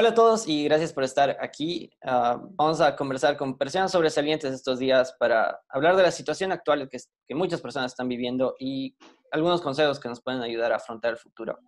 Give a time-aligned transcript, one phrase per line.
[0.00, 1.90] Hola a todos y gracias por estar aquí.
[2.02, 6.88] Ah, vamos a conversar con personas sobresalientes estos días para hablar de la situación actual
[6.88, 6.96] que,
[7.28, 8.96] que, muchas personas están viviendo y
[9.30, 11.58] algunos consejos que nos pueden ayudar a afrontar el futuro.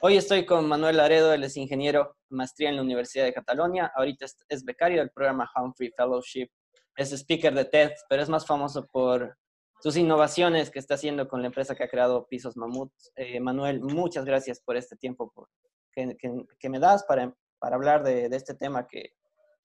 [0.00, 4.24] Hoy estoy con Manuel Laredo, él es ingeniero, maestría en la Universidad de Cataluña, ahorita
[4.48, 6.48] es becario del programa Humphrey Fellowship,
[6.96, 9.36] es speaker de TED, pero es más famoso por
[9.82, 12.90] sus innovaciones que está haciendo con la empresa que ha creado Pisos Mamut.
[13.14, 15.30] Eh, Manuel, muchas gracias por este tiempo
[15.92, 16.16] que,
[16.58, 17.30] que me das para
[17.64, 19.14] para hablar de, de este tema que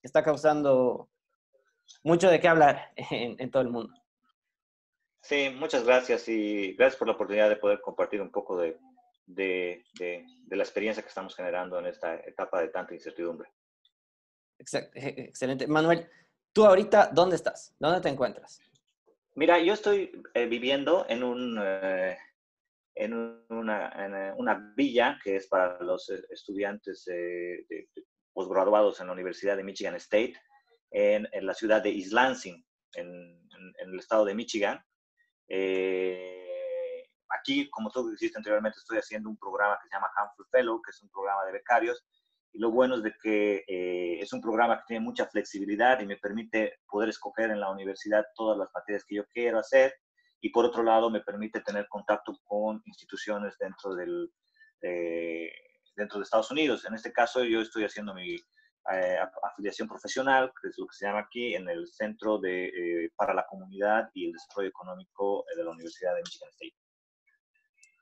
[0.01, 1.09] está causando
[2.01, 3.93] mucho de qué hablar en, en, todo el mundo.
[5.21, 8.79] Sí, muchas gracias y gracias por la oportunidad de poder compartir un poco de,
[9.25, 13.49] de, de, de la experiencia que estamos generando en esta etapa de tanta incertidumbre.
[14.57, 15.67] Excelente.
[15.67, 16.07] Manuel,
[16.53, 17.75] tú ahorita, ¿dónde estás?
[17.79, 18.61] ¿Dónde te encuentras?
[19.35, 22.17] Mira, yo estoy eh, viviendo en un, eh,
[22.99, 23.13] en
[23.49, 27.89] una, en eh, una, villa que es para los eh, estudiantes eh, de,
[28.33, 30.33] posgraduados en la Universidad de Michigan State,
[30.91, 32.63] en, en la ciudad de East Lansing,
[32.95, 33.39] en,
[33.79, 34.83] en el estado de Michigan.
[35.47, 40.81] Eh, aquí, como tú dijiste anteriormente, estoy haciendo un programa que se llama Humphrey Fellow,
[40.81, 42.05] que es un programa de becarios.
[42.51, 46.05] Y lo bueno es de que eh, es un programa que tiene mucha flexibilidad y
[46.05, 49.93] me permite poder escoger en la universidad todas las materias que yo quiero hacer
[50.41, 54.31] y por otro lado me permite tener contacto con instituciones dentro, del,
[54.81, 55.51] eh,
[55.95, 56.85] dentro de Estados Unidos.
[56.85, 58.37] En este caso yo estoy haciendo mi
[58.91, 63.11] eh, afiliación profesional, que es lo que se llama aquí, en el Centro de, eh,
[63.15, 66.75] para la Comunidad y el Desarrollo Económico de la Universidad de Michigan State.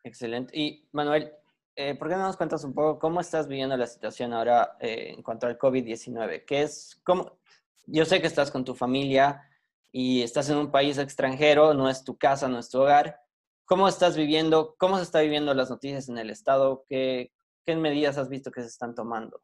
[0.04, 0.58] Excelente.
[0.58, 1.34] Y Manuel,
[1.76, 5.22] eh, ¿por qué no nos cuentas un poco cómo estás viviendo la situación ahora en
[5.24, 6.46] cuanto al COVID-19?
[6.46, 7.38] ¿Qué es, cómo,
[7.86, 9.47] yo sé que estás con tu familia,
[9.92, 13.20] y estás en un país extranjero, no es tu casa, no es tu hogar.
[13.66, 14.76] ¿Cómo estás viviendo?
[14.78, 16.86] ¿Cómo se está viviendo las noticias en el estado?
[16.88, 17.32] ¿Qué,
[17.66, 19.42] qué medidas has visto que se están tomando?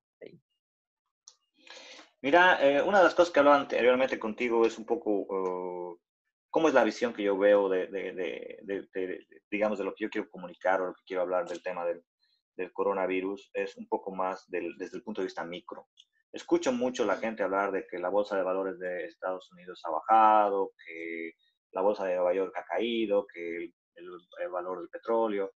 [2.23, 5.99] Mira, eh, una de las cosas que hablaba anteriormente contigo es un poco
[6.49, 7.89] cómo es la visión que yo veo de,
[9.51, 12.01] digamos, de lo que yo quiero comunicar o lo que quiero hablar del tema del,
[12.71, 13.51] coronavirus.
[13.53, 15.89] Es un poco más desde el punto de vista micro
[16.33, 19.91] escucho mucho la gente hablar de que la bolsa de valores de Estados Unidos ha
[19.91, 21.33] bajado, que
[21.71, 25.51] la bolsa de Nueva York ha caído, que el, valor del petróleo,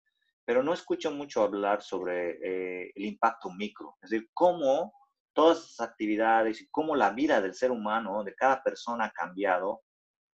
[0.46, 4.94] pero no escucho mucho hablar sobre eh, el impacto micro, es decir, cómo
[5.34, 9.82] todas esas actividades y cómo la vida del ser humano, de cada persona ha cambiado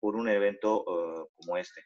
[0.00, 1.82] por un evento uh, como este.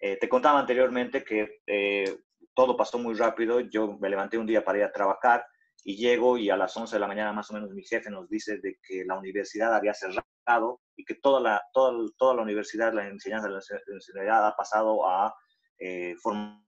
[0.00, 2.18] Eh, te contaba anteriormente que eh,
[2.54, 5.46] todo pasó muy rápido, yo me levanté un día para ir a trabajar,
[5.82, 8.28] y llego y a las 11 de la mañana más o menos mi jefe nos
[8.28, 12.92] dice de que la universidad había cerrado y que toda la, toda, toda la universidad,
[12.92, 15.34] la enseñanza de la universidad ha pasado a
[15.78, 16.62] eh, formal.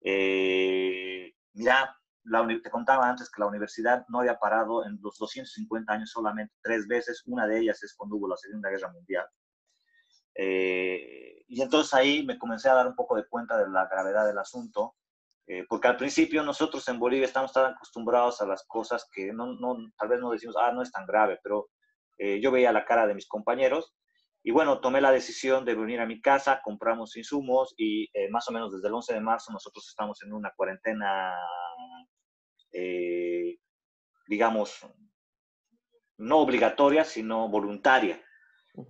[0.00, 5.92] Eh, mira, la, te contaba antes que la universidad no había parado en los 250
[5.92, 9.26] años solamente tres veces, una de ellas es cuando hubo la Segunda Guerra Mundial.
[10.34, 14.26] Eh, y entonces ahí me comencé a dar un poco de cuenta de la gravedad
[14.26, 14.94] del asunto
[15.52, 19.54] eh, porque al principio nosotros en Bolivia estamos tan acostumbrados a las cosas que no,
[19.58, 21.68] no, tal vez no decimos, ah, no es tan grave, pero
[22.16, 23.94] eh, yo veía la cara de mis compañeros
[24.42, 28.48] y bueno, tomé la decisión de venir a mi casa, compramos insumos y eh, más
[28.48, 31.34] o menos desde el 11 de marzo nosotros estamos en una cuarentena,
[32.72, 33.58] eh,
[34.26, 34.86] digamos,
[36.16, 38.20] no obligatoria, sino voluntaria.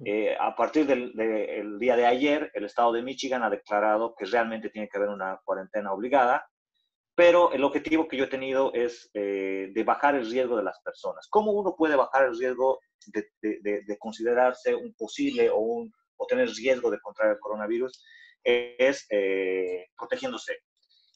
[0.05, 4.15] Eh, a partir del de, el día de ayer, el estado de Michigan ha declarado
[4.17, 6.47] que realmente tiene que haber una cuarentena obligada,
[7.15, 10.81] pero el objetivo que yo he tenido es eh, de bajar el riesgo de las
[10.81, 11.27] personas.
[11.28, 16.27] ¿Cómo uno puede bajar el riesgo de, de, de considerarse un posible o, un, o,
[16.27, 18.03] tener riesgo de contraer el coronavirus?
[18.43, 20.59] Es eh, protegiéndose.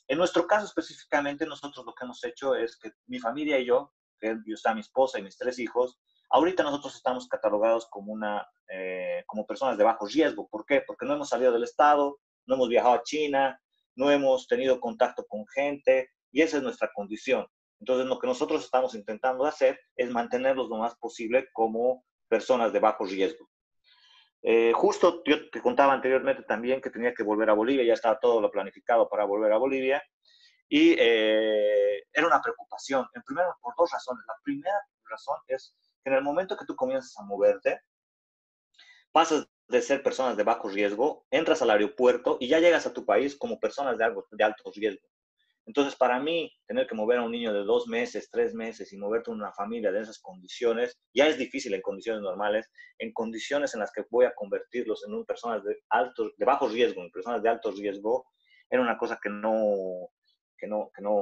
[0.09, 3.93] En nuestro caso específicamente, nosotros lo que hemos hecho es que mi familia y yo,
[4.21, 5.99] que yo está mi esposa y mis tres hijos,
[6.31, 10.49] Ahorita nosotros estamos catalogados como, una, eh, como personas de bajo riesgo.
[10.49, 10.83] ¿Por qué?
[10.87, 13.61] Porque no hemos salido del Estado, no hemos viajado a China,
[13.97, 17.47] no hemos tenido contacto con gente y esa es nuestra condición.
[17.81, 22.81] Entonces, lo que nosotros estamos intentando hacer es mantenerlos lo más posible como personas de
[22.81, 23.49] bajo riesgo.
[24.43, 28.21] Eh, justo yo te contaba anteriormente también que tenía que volver a Bolivia, ya estaba
[28.21, 30.03] todo lo planificado para volver a Bolivia
[30.69, 34.25] y eh, era una preocupación, en primer por dos razones.
[34.27, 37.81] La primera razón es en el momento que tú comienzas a moverte,
[39.11, 43.05] pasas de ser personas de bajo riesgo, entras al aeropuerto y ya llegas a tu
[43.05, 45.07] país como personas de, algo, de alto riesgo.
[45.67, 48.97] Entonces, para mí, tener que mover a un niño de dos meses, tres meses y
[48.97, 53.75] moverte en una familia de esas condiciones, ya es difícil en condiciones normales, en condiciones
[53.75, 57.11] en las que voy a convertirlos en un, personas de, alto, de bajo riesgo, en
[57.11, 58.27] personas de alto riesgo,
[58.71, 60.09] era una cosa que no,
[60.57, 61.21] que no, que no,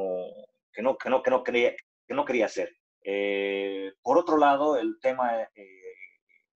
[0.71, 1.75] que no, que no, que no, quería,
[2.07, 2.71] que no quería hacer.
[3.03, 5.69] Eh, por otro lado, el tema eh,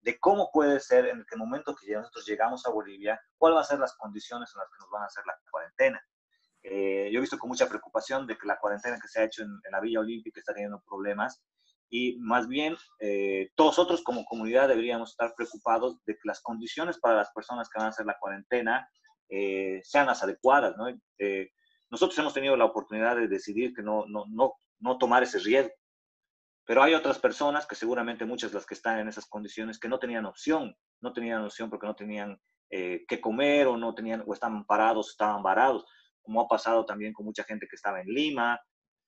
[0.06, 3.68] de cómo puede ser en el momento que nosotros llegamos a Bolivia, cuáles van a
[3.68, 6.00] ser las condiciones en las que nos van a hacer la cuarentena.
[6.62, 9.42] Eh, yo he visto con mucha preocupación de que la cuarentena que se ha hecho
[9.42, 11.44] en, la Villa Olímpica está teniendo problemas
[11.90, 12.76] y más bien
[13.56, 17.80] todos nosotros como comunidad deberíamos estar preocupados de que las condiciones para las personas que
[17.80, 18.88] van a hacer la cuarentena
[19.84, 20.76] sean las adecuadas.
[20.78, 20.86] ¿no?
[21.90, 25.74] nosotros hemos tenido la oportunidad de decidir que no, no, no, no tomar ese riesgo
[26.66, 29.88] pero hay otras personas, que seguramente muchas de las que están en esas condiciones, que
[29.88, 32.40] no tenían opción, no tenían opción porque no tenían
[32.72, 35.86] eh, qué comer o no tenían, o estaban parados, estaban varados,
[36.22, 38.60] como ha pasado también con mucha gente que estaba en Lima,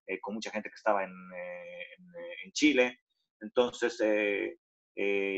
[0.06, 3.00] eh, con mucha gente que estaba en, eh, en, Chile.
[3.42, 3.98] Entonces,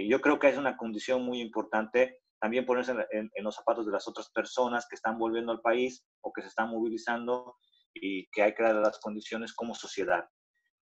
[0.07, 3.91] yo creo que es una condición muy importante también ponerse en, en, los zapatos de
[3.91, 7.57] las otras personas que están volviendo al país o que se están movilizando
[7.93, 10.29] y que hay que dar las condiciones como sociedad.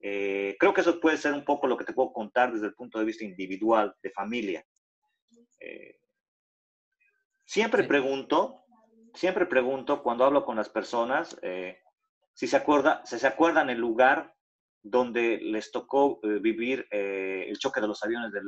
[0.08, 2.76] Eh, creo que eso puede ser un poco lo que te puedo contar desde el
[2.76, 4.64] punto de vista individual, de familia.
[5.60, 5.98] Eh,
[7.44, 8.66] siempre pregunto,
[9.16, 11.80] siempre pregunto cuando hablo con las personas eh,
[12.36, 14.32] si se, acuerda, si se acuerdan el lugar
[14.84, 18.46] donde les tocó vivir el choque de los aviones del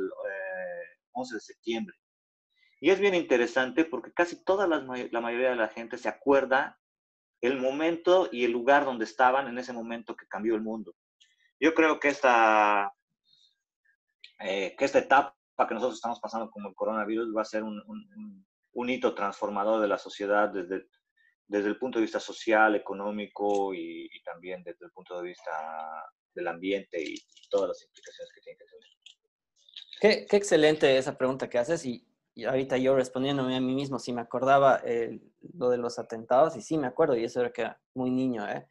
[1.13, 1.97] 11 de septiembre.
[2.79, 6.79] Y es bien interesante porque casi toda la mayoría de la gente se acuerda
[7.41, 10.93] el momento y el lugar donde estaban en ese momento que cambió el mundo.
[11.59, 12.93] Yo creo que esta,
[14.39, 15.35] eh, que esta etapa
[15.67, 17.81] que nosotros estamos pasando como el coronavirus va a ser un,
[18.73, 20.85] un, hito transformador de la sociedad desde,
[21.47, 25.51] desde el punto de vista social, económico y, también desde el punto de vista
[26.35, 27.15] del ambiente y,
[27.49, 28.89] todas las implicaciones que tiene que tener.
[29.99, 33.97] Qué, qué, excelente esa pregunta que haces y, y, ahorita yo respondiéndome a mí mismo,
[33.97, 34.83] si me acordaba
[35.53, 38.47] lo de los atentados y sí me acuerdo y eso era que era muy niño.
[38.47, 38.67] ¿eh?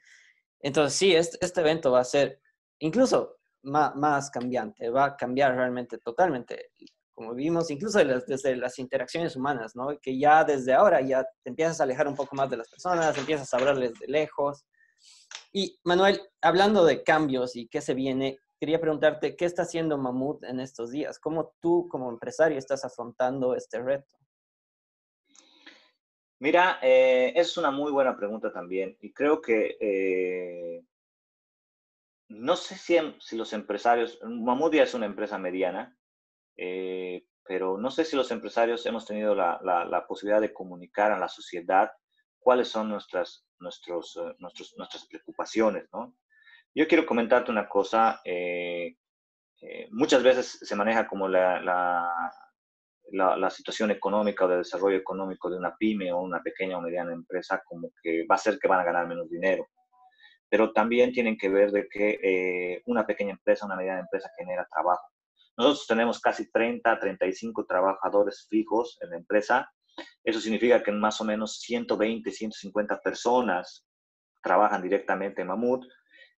[0.61, 2.41] Entonces sí, este, este evento va a ser
[2.79, 6.71] incluso más, cambiante, va a cambiar realmente totalmente,
[7.13, 9.99] como vimos, incluso desde las interacciones humanas, ¿no?
[10.01, 13.17] Que ya desde ahora ya te empiezas a alejar un poco más de las personas,
[13.19, 14.65] empiezas a hablarles de lejos.
[15.53, 20.45] Y Manuel, hablando de cambios y qué se viene, quería preguntarte, ¿qué está haciendo Mamut
[20.45, 21.19] en estos días?
[21.19, 24.17] ¿Cómo tú como empresario estás afrontando este reto?
[26.39, 30.85] Mira, eh, es una muy buena pregunta también y creo que eh,
[32.29, 35.97] no sé si, si los empresarios, Mamudia es una empresa mediana,
[36.57, 41.29] eh, pero no sé si los empresarios hemos tenido la, posibilidad de comunicar a la
[41.29, 41.93] sociedad
[42.39, 46.17] cuáles son nuestras, eh, nuestras preocupaciones, ¿no?
[46.75, 48.97] Yo quiero comentarte una cosa, eh,
[49.91, 55.57] muchas veces se maneja como la, la, la, situación económica o de desarrollo económico de
[55.57, 58.81] una pyme o una pequeña o mediana empresa como que va a ser que van
[58.81, 59.67] a ganar menos dinero
[60.49, 64.67] pero también tienen que ver de que eh, una pequeña empresa, una mediana empresa genera
[64.73, 65.07] trabajo.
[65.57, 69.71] Nosotros tenemos casi 30, 35 trabajadores fijos en la empresa.
[70.23, 73.87] Eso significa que más o menos 120, 150 personas
[74.43, 75.85] trabajan directamente en Mamut,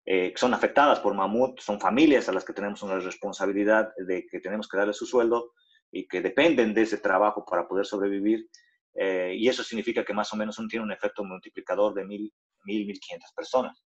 [0.06, 4.40] eh, son afectadas por Mamut, son familias a las que tenemos una responsabilidad de que
[4.40, 5.52] tenemos que darle su sueldo
[5.90, 8.48] y que dependen de ese trabajo para poder sobrevivir.
[8.94, 12.32] Eh, y eso significa que más o menos uno tiene un efecto multiplicador de 1.000,
[12.64, 13.84] 1.500 personas.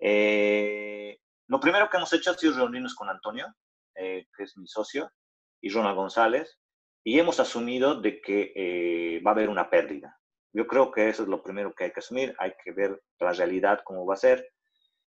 [0.00, 3.46] Eh, lo primero que hemos hecho ha sido reunirnos con Antonio,
[3.94, 5.10] eh, que es mi socio,
[5.60, 6.58] y Ronald González,
[7.04, 10.18] y hemos asumido de que eh, va a haber una pérdida.
[10.52, 13.32] Yo creo que eso es lo primero que hay que asumir, hay que ver la
[13.32, 14.50] realidad cómo va a ser,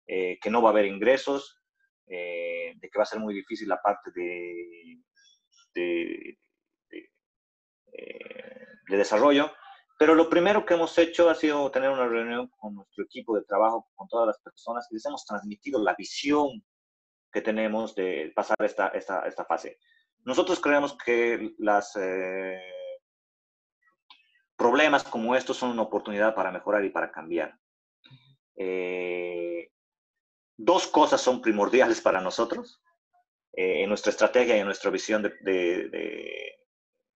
[0.06, 1.60] que no va a haber ingresos,
[2.06, 5.02] de que va a ser muy difícil la parte de,
[5.74, 6.38] de,
[7.92, 9.52] de desarrollo,
[10.04, 13.46] pero lo primero que hemos hecho ha sido tener una reunión con nuestro equipo de
[13.46, 16.62] trabajo, con todas las personas, y les hemos transmitido la visión
[17.32, 19.80] que tenemos de pasar esta, esta, esta fase.
[20.26, 22.60] Nosotros creemos que los eh,
[24.58, 27.58] problemas como estos son una oportunidad para mejorar y para cambiar.
[28.58, 29.72] Eh,
[30.58, 32.84] dos cosas son primordiales para nosotros
[33.54, 36.63] eh, en nuestra estrategia y en nuestra visión de, de de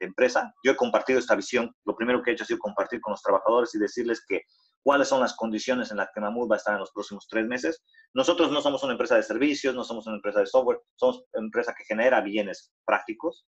[0.06, 0.54] empresa.
[0.63, 1.74] Yo he compartido esta visión.
[1.86, 4.42] Lo primero que he hecho ha sido compartir con los trabajadores y decirles que
[4.84, 7.46] cuáles son las condiciones en las que Mamut va a estar en los próximos tres
[7.46, 7.84] meses.
[8.13, 11.46] Nosotros no somos una empresa de servicios, no somos una empresa de software, somos una
[11.46, 13.48] empresa que genera bienes prácticos.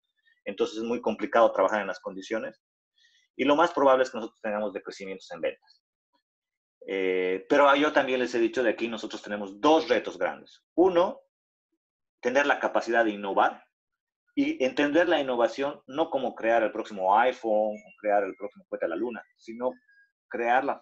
[0.45, 2.61] Entonces es muy complicado trabajar en las condiciones.
[3.35, 5.83] Y lo más probable es que nosotros tengamos decrecimientos en ventas.
[6.87, 10.63] Eh, pero yo también les he dicho de aquí nosotros tenemos dos retos grandes.
[10.75, 11.19] Uno,
[12.21, 13.64] tener la capacidad de innovar
[14.35, 18.85] y entender la innovación no como crear el próximo iPhone o crear el próximo cohete
[18.85, 19.71] a la luna, sino
[20.27, 20.79] crear la,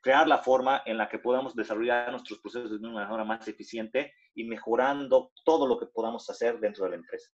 [0.00, 4.14] crear la forma en la que podamos desarrollar nuestros procesos de una manera más eficiente
[4.34, 7.28] y mejorando todo lo que podamos hacer dentro de la empresa.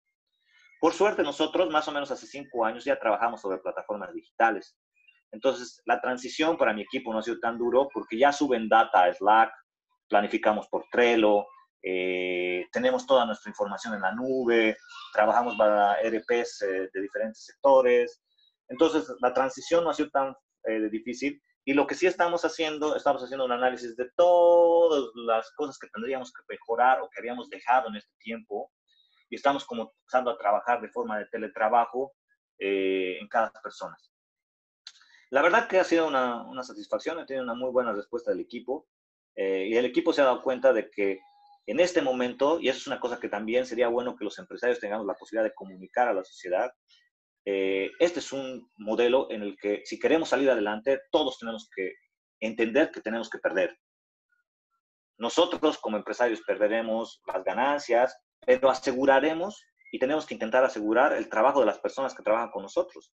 [0.80, 4.76] Por suerte, nosotros más o menos hace cinco años ya trabajamos sobre plataformas digitales.
[5.30, 9.04] Entonces, la transición para mi equipo no ha sido tan duro porque ya suben data
[9.04, 9.52] a Slack,
[10.08, 11.44] planificamos por Trello,
[11.86, 14.78] eh, tenemos toda nuestra información en la nube,
[15.12, 18.22] trabajamos para ERPs eh, de diferentes sectores.
[18.68, 21.42] Entonces, la transición no ha sido tan eh, difícil.
[21.66, 25.88] Y lo que sí estamos haciendo, estamos haciendo un análisis de todas las cosas que
[25.88, 28.72] tendríamos que mejorar o que habíamos dejado en este tiempo.
[29.28, 32.14] Y estamos comenzando a trabajar de forma de teletrabajo
[32.58, 33.96] en cada persona.
[35.30, 38.40] La verdad que ha sido una, una satisfacción, he tenido una muy buena respuesta del
[38.40, 38.86] equipo.
[39.34, 41.20] y el equipo se ha dado cuenta de que
[41.66, 44.80] en este momento, y eso es una cosa que también sería bueno que los empresarios
[44.80, 46.70] tengamos la posibilidad de comunicar a la sociedad,
[47.46, 51.92] eh, este es un modelo en el que si queremos salir adelante, todos tenemos que
[52.40, 53.76] entender que tenemos que perder.
[55.18, 61.60] Nosotros como empresarios perderemos las ganancias, pero aseguraremos y tenemos que intentar asegurar el trabajo
[61.60, 63.12] de las personas que trabajan con nosotros.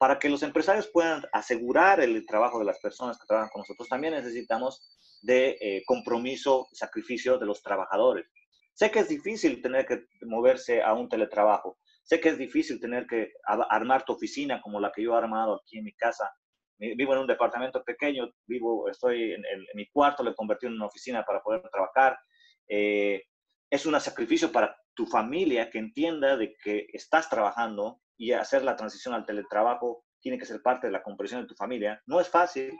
[0.00, 3.86] Para que los empresarios puedan asegurar el trabajo de las personas que trabajan con nosotros,
[3.86, 4.80] también necesitamos
[5.20, 8.26] de eh, compromiso, sacrificio de los trabajadores.
[8.72, 11.76] Sé que es difícil tener que moverse a un teletrabajo.
[12.02, 15.56] Sé que es difícil tener que armar tu oficina como la que yo he armado
[15.56, 16.32] aquí en mi casa.
[16.78, 19.42] Vivo en un departamento pequeño, vivo, estoy en,
[19.74, 22.18] mi cuarto, le convertí en una oficina para poder trabajar.
[22.66, 23.22] Eh,
[23.68, 28.76] es un sacrificio para tu familia que entienda de que estás trabajando y hacer la
[28.76, 32.02] transición al teletrabajo tiene que ser parte de la comprensión de tu familia.
[32.04, 32.78] No es fácil,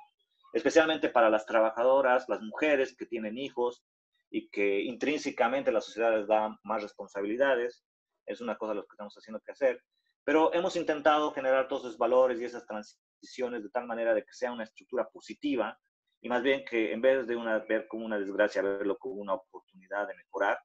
[0.53, 3.83] especialmente para las trabajadoras, las mujeres que tienen hijos
[4.29, 7.83] y que intrínsecamente la sociedad les da más responsabilidades.
[8.27, 9.83] Es una cosa lo que estamos haciendo que hacer.
[10.25, 14.35] Pero hemos intentado generar todos esos valores y esas transiciones de tal manera de que
[14.35, 15.81] sea una estructura positiva
[16.21, 19.33] y más bien que en vez de una, ver como una desgracia, verlo como una
[19.33, 20.59] oportunidad de mejorar.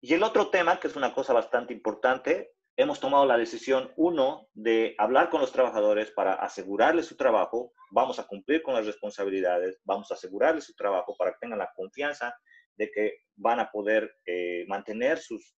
[0.00, 4.48] Y el otro tema, que es una cosa bastante importante, hemos tomado la decisión, uno,
[4.52, 9.80] de hablar con los trabajadores para asegurarles su trabajo, vamos a cumplir con las responsabilidades,
[9.84, 12.34] vamos a asegurarles su trabajo para que tengan la confianza
[12.76, 15.56] de que van a poder eh, mantener sus,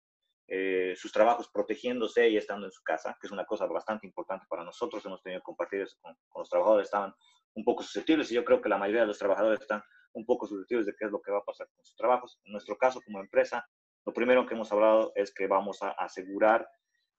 [0.48, 4.44] eh, sus trabajos protegiéndose y estando en su casa, que es una cosa bastante importante
[4.50, 5.04] para nosotros.
[5.06, 7.14] Hemos tenido que compartir eso con, con los trabajadores, estaban
[7.54, 9.82] un poco susceptibles y yo creo que la mayoría de los trabajadores están
[10.12, 12.38] un poco susceptibles de qué es lo que va a pasar con sus trabajos.
[12.44, 13.66] En nuestro caso, como empresa,
[14.04, 16.68] lo primero que hemos hablado es que vamos a asegurar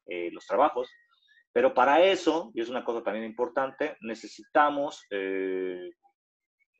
[0.07, 0.89] eh, los trabajos.
[1.51, 5.89] Pero para eso, y es una cosa también importante, necesitamos eh,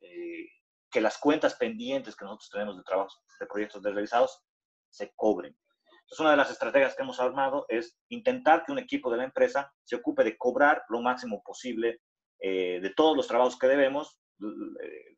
[0.00, 0.46] eh,
[0.90, 4.42] que las cuentas pendientes que nosotros tenemos de trabajos, de proyectos desrealizados,
[4.88, 5.56] se cobren.
[5.92, 9.24] Entonces, una de las estrategias que hemos armado es intentar que un equipo de la
[9.24, 12.00] empresa se ocupe de cobrar lo máximo posible
[12.40, 14.18] de todos los trabajos que debemos.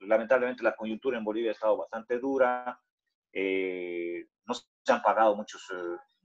[0.01, 2.81] Lamentablemente la coyuntura en Bolivia ha estado bastante dura,
[3.33, 5.71] no se han pagado muchos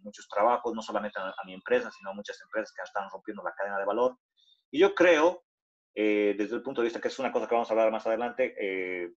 [0.05, 3.53] muchos trabajos, no solamente a, mi empresa, sino a muchas empresas que están rompiendo la
[3.53, 4.17] cadena de valor.
[4.71, 5.43] Y yo creo,
[5.93, 8.07] eh, desde el punto de vista que es una cosa que vamos a hablar más
[8.07, 9.13] adelante, eh,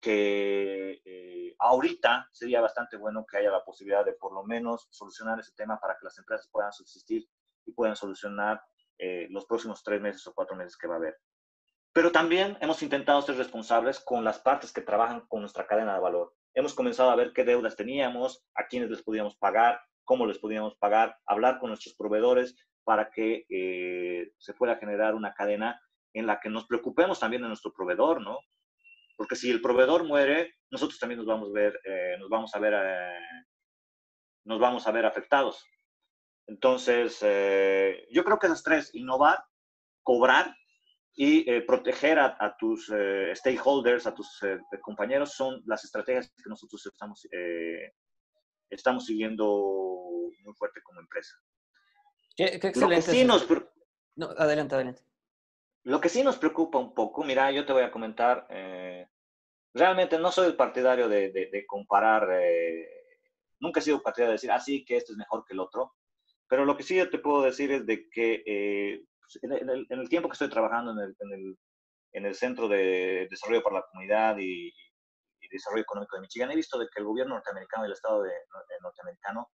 [0.00, 5.40] que eh, ahorita sería bastante bueno que haya la posibilidad de por lo menos solucionar
[5.40, 7.26] ese tema para que las empresas puedan subsistir
[7.64, 8.62] y puedan solucionar
[9.30, 11.18] los próximos tres meses o cuatro meses que va a haber.
[11.92, 16.00] Pero también hemos intentado ser responsables con las partes que trabajan con nuestra cadena de
[16.00, 20.38] valor hemos comenzado a ver qué deudas teníamos, a quiénes les podíamos pagar, cómo les
[20.38, 25.80] podíamos pagar, hablar con nuestros proveedores para que eh, se pueda generar una cadena
[26.14, 28.38] en la que nos preocupemos también de nuestro proveedor, ¿no?
[29.16, 32.58] Porque si el proveedor muere, nosotros también nos vamos a ver, eh, nos vamos a
[32.58, 33.44] ver, eh,
[34.44, 35.64] nos vamos a ver afectados.
[36.48, 37.20] Entonces,
[38.10, 39.38] yo creo que esas tres, innovar,
[40.02, 40.54] cobrar
[41.14, 46.48] y eh, proteger a, tus eh, stakeholders, a tus eh, compañeros, son las estrategias que
[46.48, 47.26] nosotros estamos,
[48.70, 49.44] estamos siguiendo
[50.42, 51.34] muy fuerte como empresa.
[52.34, 53.12] Qué, excelente.
[54.16, 55.02] no, adelante, adelante.
[55.84, 58.46] Lo que sí nos preocupa un poco, mira, yo te voy a comentar,
[59.74, 62.26] realmente no soy el partidario de, de, de comparar,
[63.58, 65.94] nunca he sido partidario de decir, ah, sí, que este es mejor que el otro,
[66.48, 69.04] pero lo que sí yo te puedo decir es de que
[69.42, 71.56] en el, tiempo que estoy trabajando en el,
[72.12, 74.72] en el, Centro de Desarrollo para la Comunidad y,
[75.50, 78.32] Desarrollo Económico de Michigan, he visto de que el gobierno norteamericano y el Estado de,
[78.80, 79.50] norteamericano,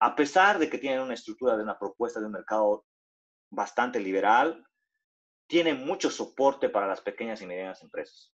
[0.00, 2.84] a pesar de que tienen una estructura de una propuesta de un mercado
[3.48, 4.66] bastante liberal,
[5.46, 8.32] tienen mucho soporte para las pequeñas y medianas empresas.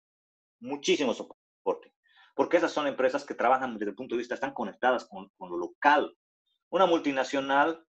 [0.59, 1.93] Muchísimo soporte.
[2.35, 5.49] Porque esas son empresas que trabajan desde el punto de vista, están conectadas con, con
[5.49, 6.15] lo local.
[6.69, 7.83] Una multinacional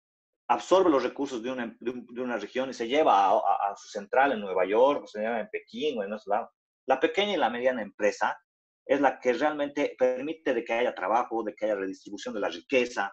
[0.52, 4.40] absorbe los recursos de una, de, una región y se lleva a, su central en
[4.40, 6.50] Nueva York, o se lleva en Pekín o en otro lado.
[6.86, 8.38] La pequeña y la mediana empresa
[8.84, 12.48] es la que realmente permite de que haya trabajo, de que haya redistribución de la
[12.48, 13.12] riqueza.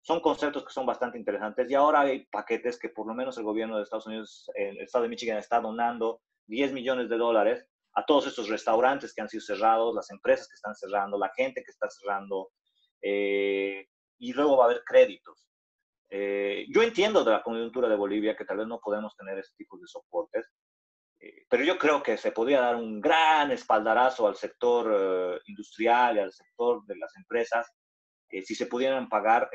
[0.00, 3.44] Son conceptos que son bastante interesantes y ahora hay paquetes que por lo menos el
[3.44, 8.04] gobierno de Estados Unidos, el estado de Michigan está donando 10 millones de dólares a
[8.06, 11.70] todos estos restaurantes que han sido cerrados, las empresas que están cerrando, la gente que
[11.70, 12.50] está cerrando,
[13.02, 13.86] eh,
[14.18, 15.47] y luego va a haber créditos.
[16.10, 19.54] Eh, yo entiendo de la coyuntura de Bolivia que tal vez no podemos tener ese
[19.56, 20.50] tipo de soportes,
[21.20, 26.16] eh, pero yo creo que se podría dar un gran espaldarazo al sector eh, industrial
[26.16, 27.70] y al sector de las empresas
[28.30, 29.48] si se pudieran pagar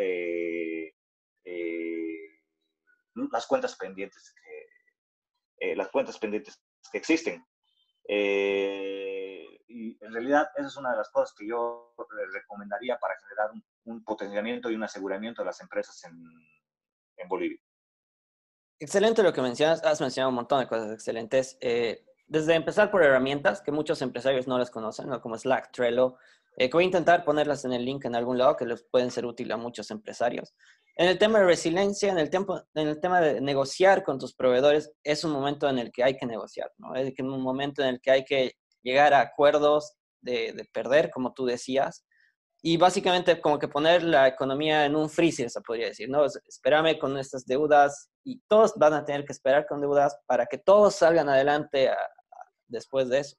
[3.31, 6.59] las cuentas pendientes que, las cuentas pendientes
[6.91, 7.45] que existen.
[8.07, 11.93] y en realidad esa es una de las cosas que yo
[12.33, 16.13] recomendaría para generar un, un potenciamiento y un aseguramiento de las empresas en,
[17.17, 17.59] en Bolivia.
[18.79, 19.83] Excelente lo que mencionas.
[19.83, 21.57] Has mencionado un montón de cosas excelentes.
[21.61, 25.21] Eh, desde empezar por herramientas que muchos empresarios no las conocen, ¿no?
[25.21, 26.17] como Slack, Trello,
[26.57, 29.25] eh, voy a intentar ponerlas en el link en algún lado que les pueden ser
[29.25, 30.53] útiles a muchos empresarios.
[30.95, 34.33] En el tema de resiliencia, en el, tiempo, en el tema de negociar con tus
[34.35, 36.93] proveedores, es un momento en el que hay que negociar, ¿no?
[36.95, 38.51] Es un momento en el que hay que
[38.83, 42.05] llegar a acuerdos de perder, como tú decías,
[42.65, 46.23] y básicamente como que poner la economía en un freezer, se podría decir, ¿no?
[46.25, 50.57] Espérame con estas deudas y todos van a tener que esperar con deudas para que
[50.57, 51.91] todos salgan adelante
[52.67, 53.35] después de eso.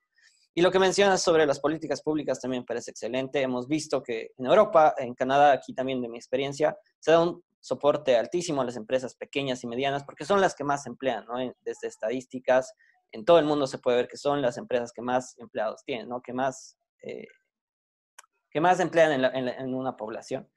[0.54, 3.40] Y lo que mencionas sobre las políticas públicas también parece excelente.
[3.40, 7.43] Hemos visto que en Europa, en Canadá, aquí también de mi experiencia, se da un
[7.61, 11.38] soporte altísimo a las empresas pequeñas y medianas porque son las que más emplean, ¿no?
[11.62, 12.75] Desde estadísticas,
[13.11, 16.11] en todo el mundo se puede ver que son las empresas que más empleados tienen,
[16.11, 16.21] ¿no?
[16.21, 17.26] Que más eh,
[18.54, 20.49] que más emplean en, una población.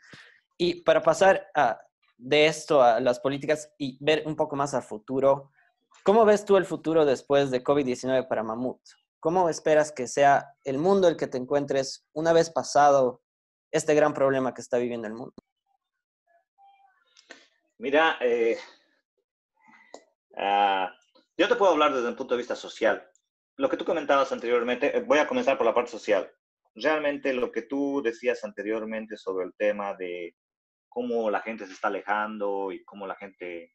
[0.56, 1.48] Y para pasar
[2.16, 5.52] de esto a las políticas y ver un poco más al futuro,
[6.04, 8.80] ¿cómo ves tú el futuro después de COVID-19 para Mamut?
[9.20, 13.24] ¿Cómo esperas que sea el mundo el que te encuentres una vez pasado
[13.72, 15.34] este gran problema que está viviendo el mundo?
[17.80, 18.60] Mira, eh,
[20.38, 20.94] ah,
[21.36, 23.10] yo te puedo hablar desde un punto de vista social.
[23.56, 26.32] Lo que tú comentabas anteriormente, eh, voy a comenzar por la parte social
[26.82, 30.36] realmente lo que tú decías anteriormente sobre el tema de
[30.88, 33.74] cómo la gente se está alejando y cómo la gente,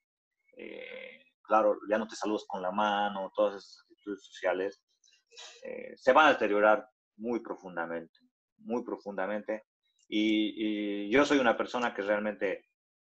[0.56, 4.82] eh, claro, ya no te saludas con la mano, todas esas actitudes sociales,
[5.64, 6.86] eh, se van a deteriorar
[7.16, 8.18] muy profundamente,
[8.58, 9.64] muy profundamente.
[10.08, 12.66] Y, yo soy una persona que realmente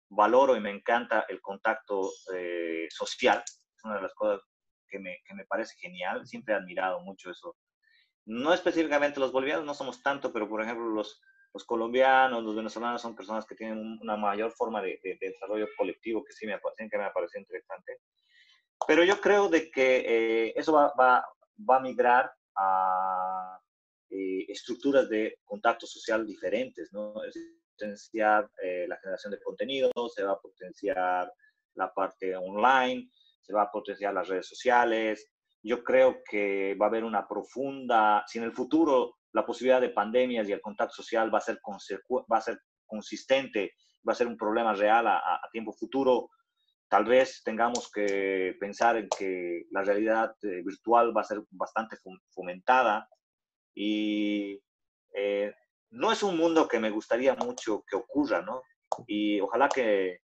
[0.10, 3.43] valoro y me encanta el contacto eh, social.
[3.45, 4.41] Es una de las cosas
[4.88, 6.25] que me, que me parece genial.
[6.25, 7.55] Siempre he admirado mucho eso
[8.25, 11.21] no específicamente los bolivianos, no somos tanto, pero por ejemplo los,
[11.53, 16.33] los colombianos, los venezolanos son personas que tienen una mayor forma de, desarrollo colectivo que
[16.33, 17.99] sí me, que me parece interesante.
[18.88, 21.25] Pero yo creo de que eh, eso va, va,
[21.69, 23.59] va, a migrar a
[24.09, 27.23] eh, estructuras de contacto social diferentes, ¿no?
[27.23, 27.38] Es
[27.75, 31.31] potenciar eh, la generación de contenido, se va a potenciar
[31.75, 33.09] la parte online,
[33.41, 35.29] se va a potenciar las redes sociales,
[35.65, 39.89] yo creo que va a haber una profunda, si en el futuro la posibilidad de
[39.89, 41.60] pandemias y el contacto social va a ser,
[42.32, 43.73] va a ser consistente,
[44.08, 46.30] va a ser un problema real a, tiempo futuro,
[46.88, 51.97] tal vez tengamos que pensar en que la realidad eh, virtual va a ser bastante
[52.30, 53.10] fomentada
[53.73, 54.62] y
[55.15, 55.51] eh,
[55.89, 58.62] no es un mundo que me gustaría mucho que ocurra, ¿no?
[59.08, 60.19] Y ojalá que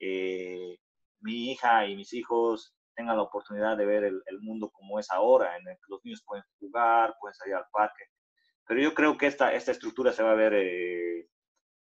[0.00, 0.78] eh,
[1.20, 5.56] mi hija y mis hijos tengan la oportunidad de ver el, mundo como es ahora,
[5.56, 8.04] en el que los niños pueden jugar, pueden salir al parque.
[8.66, 11.28] Pero yo creo que esta, esta estructura se va a ver, eh,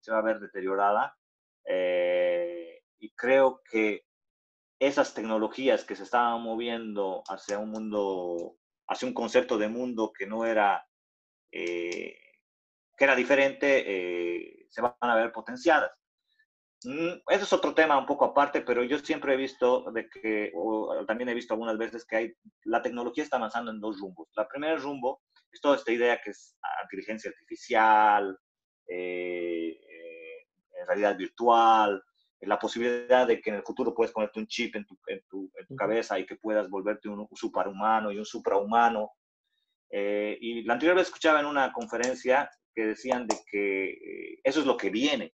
[0.01, 1.17] se va a ver deteriorada
[1.65, 4.05] eh, y creo que
[4.77, 10.27] esas tecnologías que se estaban moviendo hacia un mundo, hacia un concepto de mundo que
[10.27, 10.85] no era,
[11.51, 12.17] eh,
[12.97, 15.91] que era diferente, se van a ver potenciadas.
[16.85, 20.51] Mm, eso es otro tema un poco aparte, pero yo siempre he visto de que,
[20.55, 24.29] o también he visto algunas veces que hay, la tecnología está avanzando en dos rumbos.
[24.35, 25.21] La primera rumbo
[25.51, 28.37] es toda esta idea que es inteligencia artificial,
[28.87, 32.03] eh, eh, realidad virtual,
[32.41, 35.49] la posibilidad de que en el futuro puedes ponerte un chip en tu, en tu,
[35.75, 39.13] cabeza y que puedas volverte un superhumano y un suprahumano.
[39.89, 44.65] Eh, y la anterior vez escuchaba en una conferencia que decían de que eso es
[44.67, 45.33] lo que viene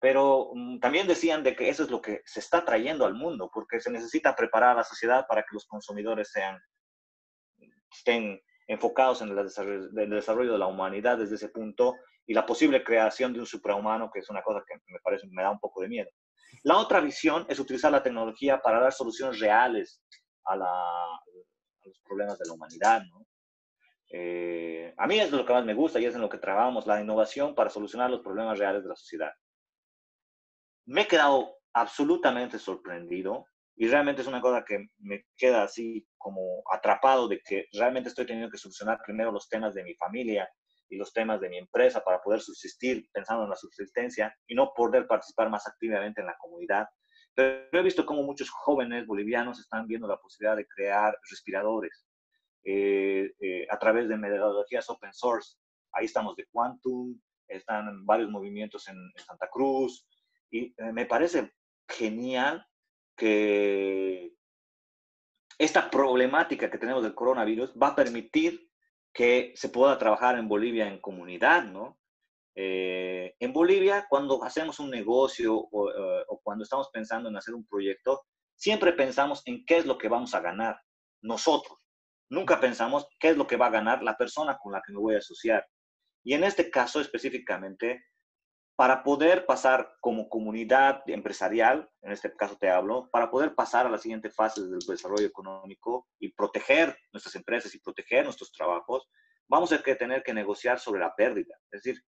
[0.00, 3.50] pero mm, también decían de que eso es lo que se está trayendo al mundo,
[3.52, 6.58] porque se necesita preparar a la sociedad para que los consumidores sean,
[7.92, 11.94] estén enfocados en el desarrollo, de la humanidad desde ese punto
[12.26, 15.42] y la posible creación de un suprahumano, que es una cosa que me parece, me
[15.42, 16.10] da un poco de miedo.
[16.64, 20.02] La otra visión es utilizar la tecnología para dar soluciones reales
[20.44, 23.26] a, los problemas de la humanidad, ¿no?
[24.10, 26.86] Eh, a mí es lo que más me gusta y es en lo que trabajamos,
[26.86, 29.32] la innovación para solucionar los problemas reales de la sociedad.
[30.88, 33.44] Me he quedado absolutamente sorprendido
[33.76, 38.24] y realmente es una cosa que me queda así como atrapado de que realmente estoy
[38.24, 40.48] teniendo que solucionar primero los temas de mi familia
[40.88, 44.72] y los temas de mi empresa para poder subsistir pensando en la subsistencia y no
[44.74, 46.88] poder participar más activamente en la comunidad.
[47.34, 52.06] Pero he visto cómo muchos jóvenes bolivianos están viendo la posibilidad de crear respiradores
[52.64, 55.58] eh, eh, a través de metodologías open source.
[55.92, 60.08] Ahí estamos de Quantum, están varios movimientos en, en Santa Cruz
[60.50, 61.52] y eh, me parece
[61.88, 62.66] genial
[63.16, 64.32] que
[65.58, 68.70] esta problemática que tenemos del coronavirus va a permitir
[69.12, 71.98] que se pueda trabajar en Bolivia en comunidad, ¿no?
[72.54, 77.54] Eh, en Bolivia, cuando hacemos un negocio o, eh, o, cuando estamos pensando en hacer
[77.54, 78.22] un proyecto,
[78.56, 80.80] siempre pensamos en qué es lo que vamos a ganar
[81.22, 81.78] nosotros.
[82.30, 84.98] Nunca pensamos qué es lo que va a ganar la persona con la que me
[84.98, 85.66] voy a asociar.
[86.24, 88.04] Y en este caso específicamente,
[88.78, 93.90] para poder pasar como comunidad empresarial, en este caso te hablo, para poder pasar a
[93.90, 99.10] la siguiente fase del desarrollo económico y proteger nuestras empresas y proteger nuestros trabajos,
[99.48, 101.56] vamos a tener que negociar sobre la pérdida.
[101.72, 102.04] Es decir,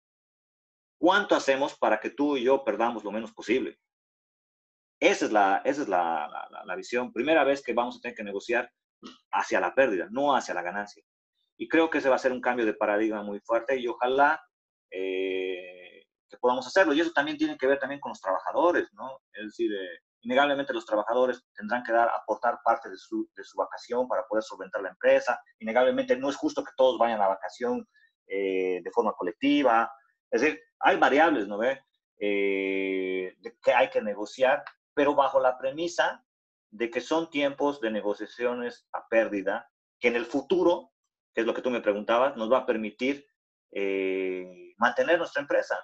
[0.99, 3.79] ¿cuánto hacemos para que tú y yo perdamos lo menos posible?
[4.99, 7.11] Esa es la, esa es la, visión.
[7.11, 8.71] Primera vez que vamos a tener que negociar
[9.31, 11.03] hacia la pérdida, no hacia la ganancia.
[11.57, 14.39] Y creo que ese va a ser un cambio de paradigma muy fuerte y ojalá...
[14.91, 15.78] Eh,
[16.29, 16.93] que podamos hacerlo.
[16.93, 19.19] Y eso también tiene que ver también con los trabajadores, ¿no?
[19.33, 23.57] Es decir, eh, innegablemente los trabajadores tendrán que dar, aportar parte de su, de su,
[23.57, 25.41] vacación para poder solventar la empresa.
[25.59, 27.87] Innegablemente no es justo que todos vayan a vacación
[28.27, 29.91] eh, de forma colectiva.
[30.29, 31.81] Es decir, hay variables, ¿no ve?
[32.19, 34.63] Eh, que hay que negociar,
[34.93, 36.23] pero bajo la premisa
[36.69, 40.91] de que son tiempos de negociaciones a pérdida, que en el futuro,
[41.33, 43.25] que es lo que tú me preguntabas, nos va a permitir
[43.71, 45.77] eh, mantener nuestra empresa.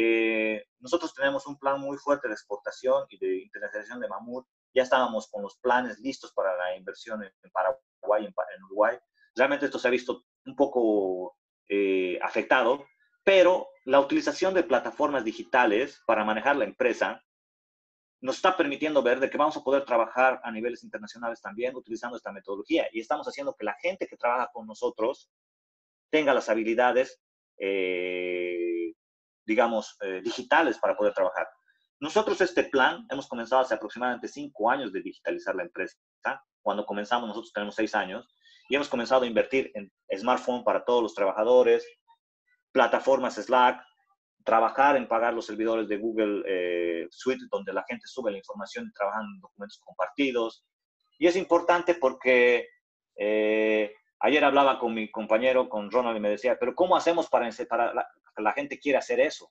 [0.00, 4.46] Eh, nosotros tenemos un plan muy fuerte de exportación y de internacionalización de mamut.
[4.72, 8.96] Ya estábamos con los planes listos para la inversión en, Paraguay, en, Uruguay.
[9.34, 11.36] Realmente esto se ha visto un poco
[11.68, 12.86] eh, afectado,
[13.24, 17.20] pero la utilización de plataformas digitales para manejar la empresa
[18.20, 22.16] nos está permitiendo ver de que vamos a poder trabajar a niveles internacionales también utilizando
[22.16, 25.28] esta metodología y estamos haciendo que la gente que trabaja con nosotros
[26.08, 27.20] tenga las habilidades
[27.60, 28.47] eh,
[29.48, 31.48] digamos, eh, digitales para poder trabajar.
[32.00, 35.96] Nosotros este plan hemos comenzado hace aproximadamente cinco años de digitalizar la empresa.
[36.60, 38.28] Cuando comenzamos nosotros tenemos seis años
[38.68, 41.86] y hemos comenzado a invertir en smartphone para todos los trabajadores,
[42.72, 43.82] plataformas Slack,
[44.44, 48.86] trabajar en pagar los servidores de Google eh, Suite donde la gente sube la información
[48.86, 50.66] y trabajan en documentos compartidos.
[51.18, 52.68] Y es importante porque
[53.16, 57.48] eh, ayer hablaba con mi compañero, con Ronald, y me decía, pero ¿cómo hacemos para,
[57.66, 57.94] para
[58.42, 59.50] la gente quiere hacer eso.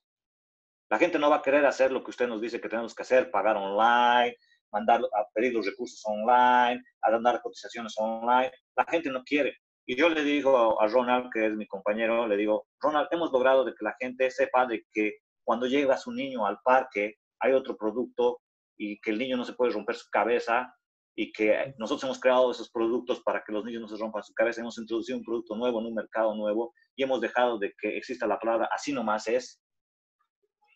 [0.89, 3.03] La gente no va a querer hacer lo que usted nos dice que tenemos que
[3.03, 4.35] hacer, pagar online,
[4.71, 8.51] mandar a pedir los recursos online, a dar cotizaciones online.
[8.75, 9.57] La gente no quiere.
[9.85, 13.63] Y yo le digo a Ronald, que es mi compañero, le digo, Ronald, hemos logrado
[13.63, 17.77] de que la gente sepa de que cuando llega su niño al parque hay otro
[17.77, 18.41] producto
[18.77, 20.73] y que el niño no se puede romper su cabeza
[21.19, 24.35] y que nosotros hemos creado esos productos para que los niños no se rompan su
[24.35, 24.61] cabeza.
[24.61, 28.27] Hemos introducido un producto nuevo en un mercado nuevo y hemos dejado de que exista
[28.27, 29.59] la palabra así nomás es.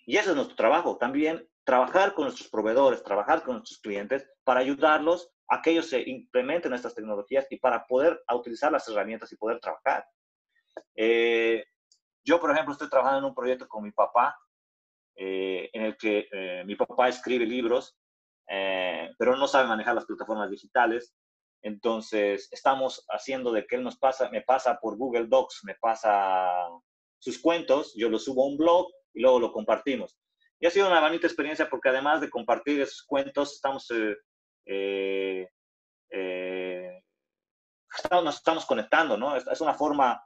[0.08, 0.98] Y ese es nuestro trabajo.
[0.98, 6.02] También trabajar con nuestros proveedores, trabajar con nuestros clientes para ayudarlos a que ellos se
[6.10, 10.04] implementen estas tecnologías y para poder utilizar las herramientas y poder trabajar.
[10.96, 11.64] Eh,
[12.26, 14.36] yo, por ejemplo, estoy trabajando en un proyecto con mi papá,
[15.16, 17.96] eh, en el que eh, mi papá escribe libros
[18.54, 21.16] eh, pero no sabe manejar las plataformas digitales.
[21.64, 26.68] Entonces, estamos haciendo de que él nos pasa, me pasa por Google Docs, me pasa
[27.20, 30.18] sus cuentos, yo los subo a un blog y luego lo compartimos.
[30.60, 34.16] Y ha sido una bonita experiencia porque además de compartir esos cuentos, estamos, eh,
[34.66, 35.48] eh,
[36.10, 37.02] eh
[37.96, 39.36] estamos, nos estamos conectando, ¿no?
[39.36, 40.22] Es, es una forma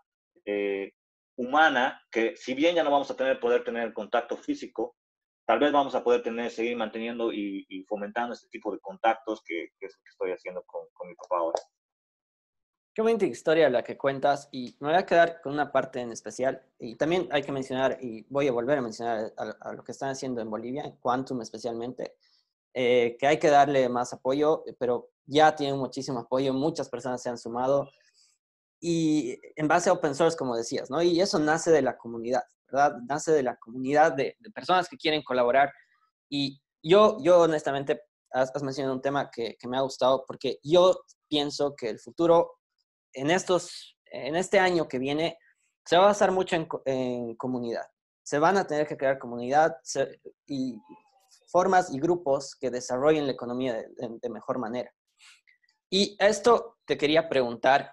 [0.46, 0.92] eh,
[1.38, 4.96] humana que si bien ya no vamos a tener poder tener contacto físico,
[5.46, 9.42] tal vez vamos a poder tener, seguir manteniendo y, y fomentando este tipo de contactos
[9.46, 11.62] que, que, es lo que estoy haciendo con, con, mi papá ahora.
[12.94, 16.12] Qué bonita historia la que cuentas y me voy a quedar con una parte en
[16.12, 19.84] especial y también hay que mencionar y voy a volver a mencionar a, a lo
[19.84, 22.16] que están haciendo en Bolivia, en Quantum especialmente,
[22.74, 27.30] eh, que hay que darle más apoyo, pero ya tienen muchísimo apoyo, muchas personas se
[27.30, 27.90] han sumado
[28.82, 31.02] y en base a open source, como decías, ¿no?
[31.02, 32.44] Y eso nace de la comunidad.
[33.08, 35.72] Nace de la comunidad de, personas que quieren colaborar.
[36.30, 40.60] Y yo, yo honestamente, has, has mencionado un tema que, que, me ha gustado porque
[40.64, 40.96] yo
[41.28, 42.52] pienso que el futuro
[43.14, 45.38] en estos en este año que viene
[45.86, 47.86] se va a basar mucho en, comunidad.
[48.24, 49.76] Se van a tener que crear comunidad
[50.48, 50.80] y
[51.52, 54.92] formas y grupos que desarrollen la economía de, mejor manera.
[55.92, 57.92] Y esto te quería preguntar,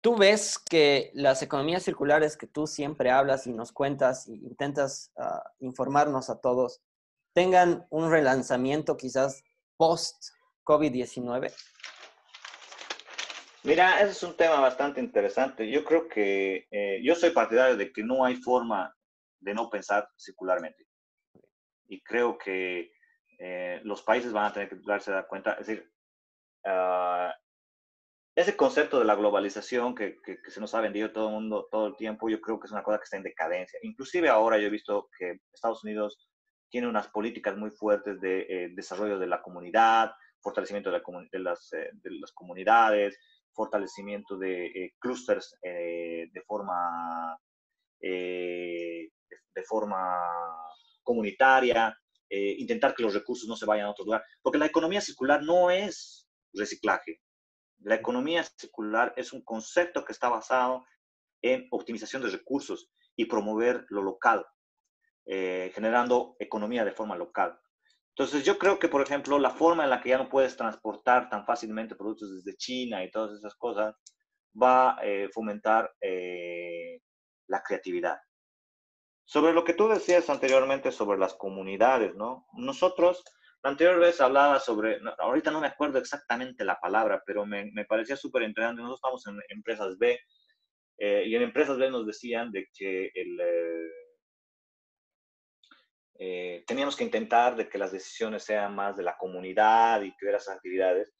[0.00, 5.12] ¿tú ves que las economías circulares que tú siempre hablas y nos cuentas e intentas
[5.16, 6.80] ah, informarnos a todos,
[7.34, 9.42] tengan un relanzamiento quizás
[9.76, 11.52] post-COVID-19?
[13.64, 15.68] Mira, ese es un tema bastante interesante.
[15.68, 18.94] Yo creo que eh, yo soy partidario de que no hay forma
[19.40, 20.86] de no pensar circularmente.
[21.88, 22.92] Y creo que
[23.38, 25.52] eh, los países van a tener que darse cuenta.
[25.52, 25.92] Es decir,
[26.64, 27.34] ah,
[28.38, 31.96] ese concepto de la globalización que, se nos ha vendido todo el mundo todo el
[31.96, 33.80] tiempo, yo creo que es una cosa que está en decadencia.
[33.82, 36.28] Inclusive ahora yo he visto que Estados Unidos
[36.70, 41.90] tiene unas políticas muy fuertes de eh, desarrollo de la comunidad, fortalecimiento de, las, eh,
[42.32, 43.18] comunidades,
[43.52, 47.36] fortalecimiento de eh, clústeres de forma
[48.00, 49.10] de,
[49.66, 49.98] forma
[51.02, 51.92] comunitaria,
[52.30, 55.72] intentar que los recursos no se vayan a otro lugar, porque la economía circular no
[55.72, 57.20] es reciclaje.
[57.80, 60.84] La economía circular es un concepto que está basado
[61.42, 64.44] en optimización de recursos y promover lo local.
[65.30, 67.60] Eh, generando economía de forma local.
[68.16, 71.28] Entonces yo creo que, por ejemplo, la forma en la que ya no puedes transportar
[71.28, 73.94] tan fácilmente productos desde China y todas esas cosas
[74.60, 77.02] va a eh, fomentar eh,
[77.46, 78.18] la creatividad.
[79.26, 82.46] Sobre lo que tú decías anteriormente sobre las comunidades, ¿no?
[82.54, 83.22] Nosotros,
[83.62, 87.84] la anterior vez hablaba sobre, ahorita no me acuerdo exactamente la palabra, pero me, me
[87.84, 88.82] parecía súper interesante.
[88.82, 90.18] Nosotros estamos en empresas B
[91.00, 93.40] y en empresas B nos decían de que el
[96.20, 100.32] eh, teníamos que intentar de que las decisiones sean más de la comunidad y que
[100.32, 101.14] las actividades.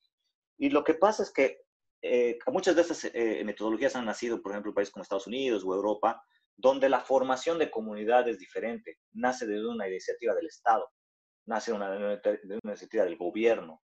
[0.58, 1.60] Y lo que pasa es que
[2.02, 5.62] eh, muchas de estas eh, metodologías han nacido, por ejemplo, en países como Estados Unidos
[5.64, 6.20] o Europa,
[6.56, 10.90] donde la formación de comunidad es diferente, nace de una iniciativa del Estado,
[11.48, 13.82] nace una, de una iniciativa del gobierno.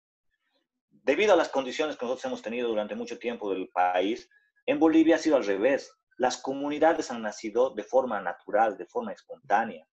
[0.89, 4.29] Debido a las condiciones que nosotros hemos tenido durante mucho tiempo del país,
[4.65, 5.91] en Bolivia ha sido al revés.
[6.17, 9.85] Las comunidades han nacido de forma natural, de forma espontánea.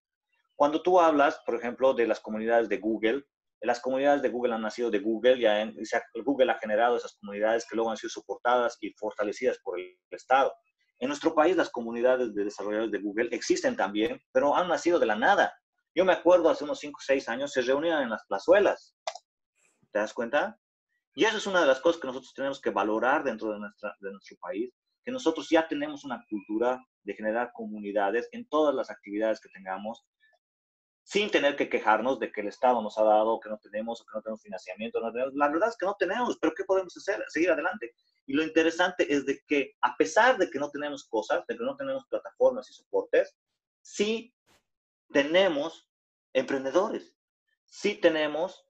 [0.54, 3.24] Cuando tú hablas, por ejemplo, de las comunidades de Google,
[3.62, 5.72] las comunidades de Google han nacido de Google, ya
[6.24, 10.52] Google ha generado esas comunidades que luego han sido soportadas y fortalecidas por el Estado.
[10.98, 15.06] En nuestro país las comunidades de desarrolladores de Google existen también, pero han nacido de
[15.06, 15.52] la nada.
[15.94, 18.94] Yo me acuerdo hace unos 5 o 6 años se reunían en las plazuelas.
[19.90, 20.58] ¿Te das cuenta?
[21.14, 23.94] Y eso es una de las cosas que nosotros tenemos que valorar dentro de, nuestra,
[24.00, 24.72] de nuestro país,
[25.04, 30.02] que nosotros ya tenemos una cultura de generar comunidades en todas las actividades que tengamos
[31.04, 34.04] sin tener que quejarnos de que el Estado nos ha dado, que no tenemos, o
[34.04, 35.00] que no tenemos financiamiento.
[35.00, 35.34] No tenemos.
[35.34, 37.22] La verdad es que no tenemos, pero ¿qué podemos hacer?
[37.28, 37.94] Seguir adelante.
[38.26, 41.64] Y lo interesante es de que a pesar de que no tenemos cosas, de que
[41.64, 43.36] no tenemos plataformas y soportes,
[43.82, 44.32] sí
[45.12, 45.88] tenemos
[46.32, 47.16] emprendedores,
[47.66, 48.66] sí tenemos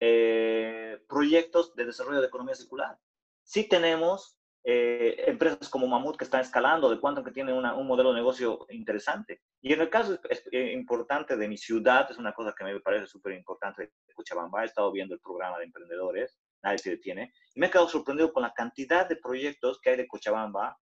[0.00, 2.98] eh, proyectos de desarrollo de economía circular,
[3.42, 8.10] sí tenemos eh, empresas como Mamut que están escalando, de cuánto que tienen un modelo
[8.10, 9.42] de negocio interesante.
[9.60, 10.18] Y en el caso
[10.52, 14.62] eh, importante de mi ciudad, es una cosa que me parece súper importante de Cochabamba,
[14.62, 18.32] he estado viendo el programa de emprendedores, nadie se detiene, y me he quedado sorprendido
[18.32, 20.78] con la cantidad de proyectos que hay de Cochabamba,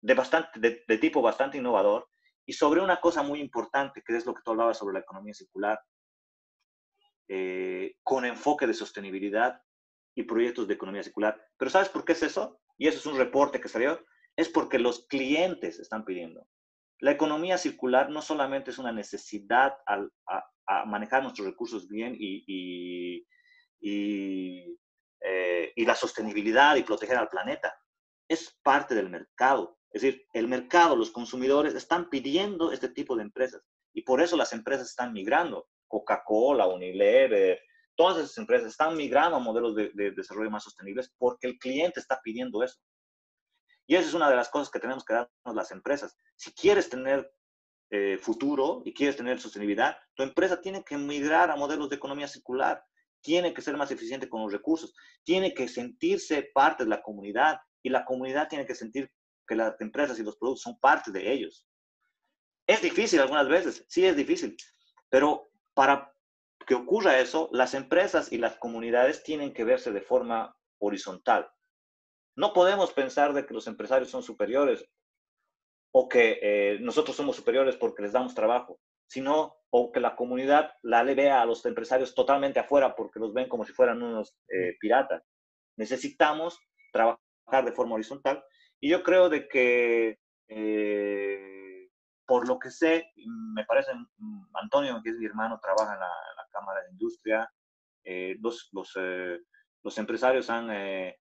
[0.00, 2.08] de, bastante, de, tipo bastante innovador,
[2.46, 5.34] y sobre una cosa muy importante, que es lo que tú hablabas sobre la economía
[5.34, 5.78] circular,
[7.28, 9.60] eh, con enfoque de sostenibilidad
[10.14, 11.44] y proyectos de economía circular.
[11.58, 12.60] Pero ¿sabes por qué es eso?
[12.78, 14.00] Y eso es un reporte que salió.
[14.36, 16.46] Es porque los clientes están pidiendo.
[17.00, 20.06] La economía circular no solamente es una necesidad a,
[20.86, 23.24] manejar nuestros recursos bien y,
[23.82, 27.74] eh, y, la sostenibilidad y proteger al planeta.
[28.28, 29.75] Es parte del mercado.
[29.92, 33.62] Es decir, el mercado, los consumidores están pidiendo este tipo de empresas.
[33.92, 35.68] Y por eso las empresas están migrando.
[35.88, 37.60] Coca-Cola, Unilever,
[37.96, 42.20] todas esas empresas están migrando a modelos de, desarrollo más sostenibles porque el cliente está
[42.22, 42.78] pidiendo eso.
[43.86, 46.16] Y esa es una de las cosas que tenemos que darnos las empresas.
[46.36, 47.32] Si quieres tener
[47.90, 52.26] eh, futuro y quieres tener sostenibilidad, tu empresa tiene que migrar a modelos de economía
[52.26, 52.84] circular,
[53.22, 54.94] tiene que ser más eficiente con los recursos,
[55.24, 59.10] tiene que sentirse parte de la comunidad y la comunidad tiene que sentir
[59.46, 61.66] que las empresas y los productos son parte de ellos.
[62.66, 64.56] Es difícil algunas veces, sí es difícil,
[65.08, 66.12] pero para
[66.66, 71.48] que ocurra eso, las empresas y las comunidades tienen que verse de forma horizontal.
[72.34, 74.84] No podemos pensar de que los empresarios son superiores
[75.92, 80.72] o que eh, nosotros somos superiores porque les damos trabajo, sino o que la comunidad
[80.82, 84.36] la le vea a los empresarios totalmente afuera porque los ven como si fueran unos
[84.48, 85.22] eh, piratas.
[85.76, 86.58] Necesitamos
[86.92, 88.44] trabajar de forma horizontal.
[88.80, 91.88] Y yo creo de que, eh,
[92.26, 93.12] por lo que sé,
[93.54, 96.10] me parece, mm, Antonio, que es mi hermano, trabaja en la,
[96.52, 97.50] Cámara de Industria,
[98.02, 99.38] eh, los, los, eh,
[99.82, 100.70] los, empresarios han,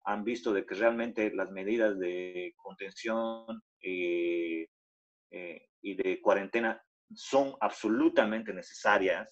[0.04, 4.66] han visto de que realmente las medidas de contención y
[5.30, 6.82] de cuarentena
[7.14, 9.30] son absolutamente necesarias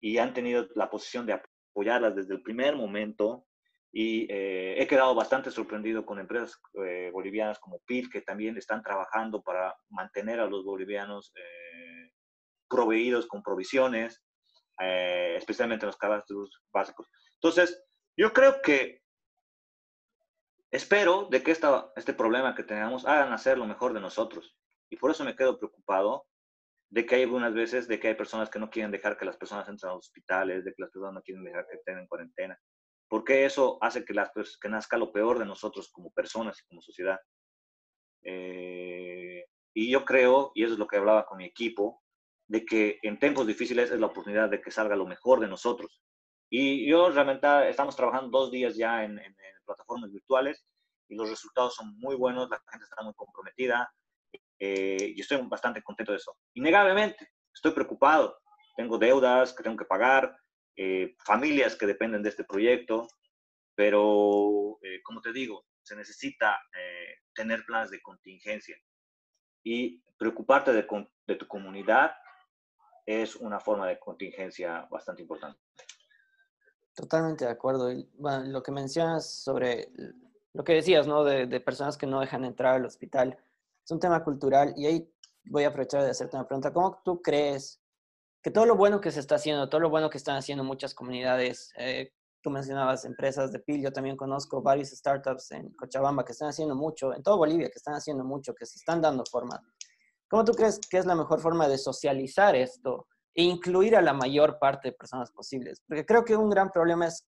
[0.00, 1.40] y han tenido la posición de
[1.72, 3.46] apoyarlas desde el primer momento
[3.94, 8.82] y eh, he quedado bastante sorprendido con empresas eh, bolivianas como PIL, que también están
[8.82, 12.10] trabajando para mantener a los bolivianos eh,
[12.68, 14.22] proveídos con provisiones,
[14.78, 17.08] especialmente en los cadastros básicos.
[17.34, 17.84] Entonces,
[18.16, 19.02] yo creo que
[20.72, 24.56] espero de que esta, este problema que tenemos hagan hacer lo mejor de nosotros.
[24.90, 26.26] Y por eso me quedo preocupado
[26.90, 29.36] de que hay algunas veces de que hay personas que no quieren dejar que las
[29.36, 32.06] personas entren a los hospitales, de que las personas no quieren dejar que estén en
[32.08, 32.58] cuarentena
[33.12, 34.14] porque eso hace que,
[34.70, 37.20] nazca lo peor de nosotros como personas y como sociedad.
[38.22, 39.44] Eh,
[39.74, 42.02] y yo creo, y eso es lo que hablaba con mi equipo,
[42.46, 46.00] de que en tiempos difíciles es la oportunidad de que salga lo mejor de nosotros.
[46.48, 49.20] Y yo realmente estamos trabajando dos días ya en,
[49.66, 50.64] plataformas virtuales
[51.06, 53.92] y los resultados son muy buenos, la gente está muy comprometida
[54.58, 56.34] eh, y estoy bastante contento de eso.
[56.54, 58.38] Innegablemente, estoy preocupado,
[58.74, 60.34] tengo deudas que tengo que pagar,
[60.76, 63.08] eh, familias que dependen de este proyecto,
[63.74, 68.76] pero eh, como te digo, se necesita eh, tener planes de contingencia
[69.64, 70.86] y preocuparte de,
[71.26, 72.12] de, tu comunidad
[73.04, 75.60] es una forma de contingencia bastante importante.
[76.94, 77.90] Totalmente de acuerdo.
[78.14, 79.88] bueno, lo que mencionas sobre
[80.52, 81.24] lo que decías, ¿no?
[81.24, 83.36] De, de, personas que no dejan entrar al hospital,
[83.84, 85.12] es un tema cultural y ahí
[85.44, 86.72] voy a aprovechar de hacerte una pregunta.
[86.72, 87.81] ¿Cómo tú crees
[88.42, 90.94] que todo lo bueno que se está haciendo, todo lo bueno que están haciendo muchas
[90.94, 92.10] comunidades, eh,
[92.42, 96.74] tú mencionabas empresas de PIL, yo también conozco varias startups en Cochabamba que están haciendo
[96.74, 99.62] mucho, en todo Bolivia que están haciendo mucho, que se están dando forma.
[100.28, 104.12] ¿Cómo tú crees que es la mejor forma de socializar esto e incluir a la
[104.12, 105.80] mayor parte de personas posibles?
[105.86, 107.24] Porque creo que un gran problema es,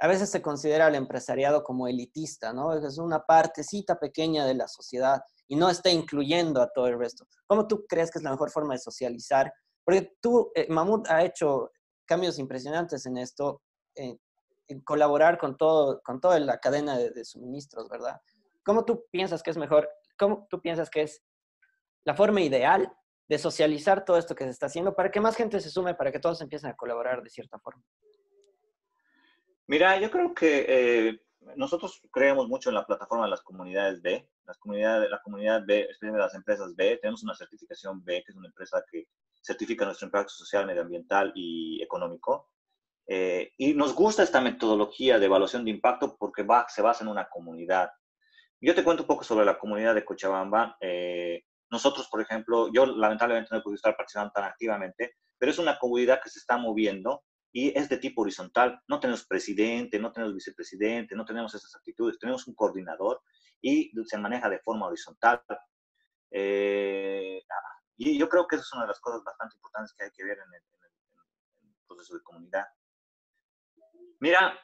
[0.00, 2.72] a veces se considera al empresariado como elitista, ¿no?
[2.72, 7.26] Es una partecita pequeña de la sociedad y no está incluyendo a todo el resto.
[7.46, 9.52] ¿Cómo tú crees que es la mejor forma de socializar
[9.88, 10.68] porque tú, eh,
[11.08, 11.72] ha hecho
[12.04, 13.62] cambios impresionantes en esto,
[13.94, 14.20] en,
[14.84, 18.20] colaborar con, todo, con toda la cadena de, suministros, ¿verdad?
[18.62, 21.24] ¿Cómo tú piensas que es mejor, cómo tú piensas que es
[22.04, 22.92] la forma ideal
[23.28, 26.12] de socializar todo esto que se está haciendo para que más gente se sume, para
[26.12, 27.82] que todos empiecen a colaborar de cierta forma?
[29.68, 31.22] Mira, yo creo que eh,
[31.56, 35.80] nosotros creemos mucho en la plataforma de las comunidades B, las comunidades, la comunidad B,
[35.88, 39.08] especialmente las empresas B, tenemos una certificación B, que es una empresa que
[39.40, 42.50] certifica nuestro impacto social, medioambiental y económico.
[43.06, 47.28] Eh, y nos gusta esta metodología de evaluación de impacto porque se basa en una
[47.28, 47.90] comunidad.
[48.60, 50.76] Yo te cuento un poco sobre la comunidad de Cochabamba.
[50.80, 55.58] Eh, nosotros, por ejemplo, yo lamentablemente no he podido estar participando tan activamente, pero es
[55.58, 57.22] una comunidad que se está moviendo
[57.52, 58.80] y es de tipo horizontal.
[58.88, 62.18] No tenemos presidente, no tenemos vicepresidente, no tenemos esas actitudes.
[62.18, 63.22] Tenemos un coordinador
[63.60, 65.40] y se maneja de forma horizontal.
[66.30, 67.42] Eh,
[67.98, 70.24] y yo creo que esa es una de las cosas bastante importantes que hay que
[70.24, 70.62] ver en el,
[71.86, 72.66] proceso de comunidad.
[74.20, 74.58] Mira,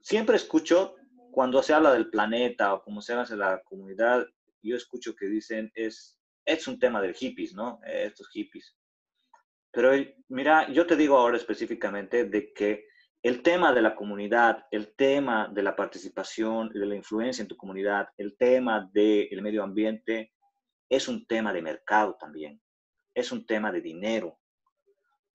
[0.00, 0.94] siempre escucho
[1.32, 4.26] cuando se habla del planeta o como se habla de la comunidad,
[4.62, 7.80] yo escucho que dicen es, es un tema de hippies, ¿no?
[7.86, 8.76] Estos hippies.
[9.70, 9.92] Pero
[10.28, 12.86] mira, yo te digo ahora específicamente de que
[13.22, 17.56] el tema de la comunidad, el tema de la participación de la influencia en tu
[17.56, 20.32] comunidad, el tema del medio ambiente,
[20.88, 22.62] es un tema de mercado también,
[23.14, 24.38] es un tema de dinero,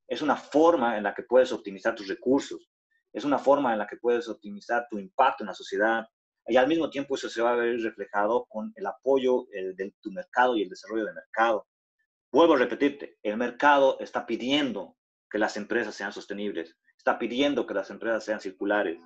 [0.07, 2.69] es una forma en la que puedes optimizar tus recursos,
[3.11, 6.07] es una forma en la que puedes optimizar tu impacto en la sociedad
[6.47, 10.11] y al mismo tiempo eso se va a ver reflejado con el apoyo de tu
[10.11, 11.67] mercado y el desarrollo del mercado.
[12.31, 14.97] Vuelvo a repetirte, el mercado está pidiendo
[15.29, 18.97] que las empresas sean sostenibles, está pidiendo que las empresas sean circulares.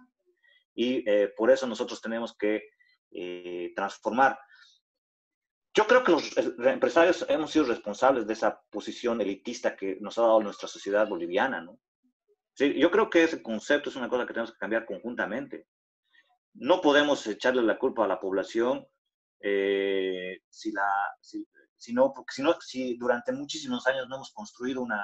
[0.76, 2.70] Y eh, por eso nosotros tenemos que
[3.10, 4.40] eh, transformar.
[5.74, 6.38] Yo creo que los
[6.68, 11.62] empresarios hemos sido responsables de esa posición elitista que nos ha dado nuestra sociedad boliviana,
[11.62, 11.80] ¿no?
[12.54, 15.68] Sí, yo creo que ese concepto es una cosa que tenemos que cambiar conjuntamente.
[16.54, 18.88] No podemos echarle la culpa a la población
[19.40, 20.90] eh, si, la,
[21.20, 25.00] si, si, no, porque si, no, si durante muchísimos años no hemos construido una,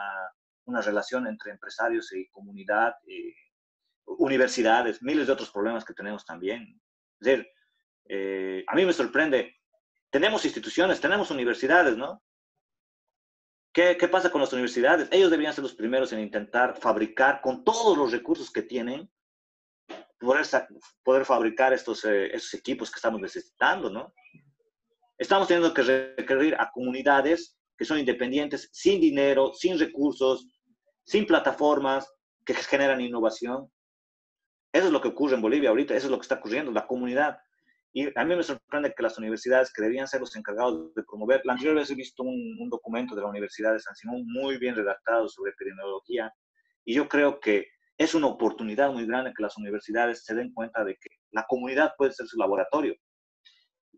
[0.65, 3.33] una relación entre empresarios y comunidad, eh,
[4.05, 6.81] universidades, miles de otros problemas que tenemos también.
[7.19, 7.47] Es decir,
[8.05, 9.57] eh, a mí me sorprende,
[10.09, 12.23] tenemos instituciones, tenemos universidades, ¿no?
[13.73, 15.07] ¿Qué, ¿Qué, pasa con las universidades?
[15.11, 19.09] Ellos deberían ser los primeros en intentar fabricar con todos los recursos que tienen
[20.23, 20.45] poder,
[21.03, 24.13] poder fabricar estos, eh, estos equipos que estamos necesitando, ¿no?
[25.17, 25.83] Estamos teniendo que
[26.17, 30.47] recurrir a comunidades que son independientes, sin dinero, sin recursos,
[31.03, 32.11] sin plataformas
[32.45, 33.71] que generan innovación.
[34.71, 36.87] Eso es lo que ocurre en Bolivia ahorita, eso es lo que está ocurriendo, la
[36.87, 37.37] comunidad.
[37.95, 41.41] Y a mí me sorprende que las universidades, que debían ser los encargados de promover,
[41.43, 44.57] la anterior vez he visto un, un documento de la Universidad de San Simón muy
[44.57, 46.33] bien redactado sobre epidemiología,
[46.85, 50.83] y yo creo que es una oportunidad muy grande que las universidades se den cuenta
[50.83, 52.95] de que la comunidad puede ser su laboratorio.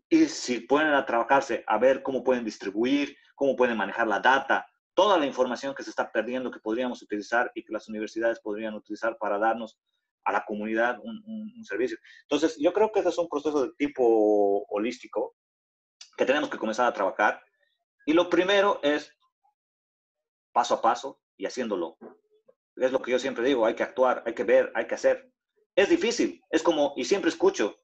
[0.08, 4.66] Y si pueden a trabajarse a ver cómo pueden distribuir, cómo pueden manejar la data,
[4.96, 8.74] toda la información que se está perdiendo que podríamos utilizar y que las universidades podrían
[8.74, 9.78] utilizar para darnos
[10.24, 11.98] a la comunidad un, servicio.
[12.22, 15.36] Entonces, yo creo que ese es un proceso de tipo holístico
[16.16, 17.42] que tenemos que comenzar a trabajar.
[18.06, 19.12] Y lo primero es
[20.52, 21.98] paso a paso y haciéndolo
[22.76, 25.30] es lo que yo siempre digo, hay que actuar, hay que ver, hay que hacer.
[25.74, 27.78] Es difícil, es como, y siempre escucho,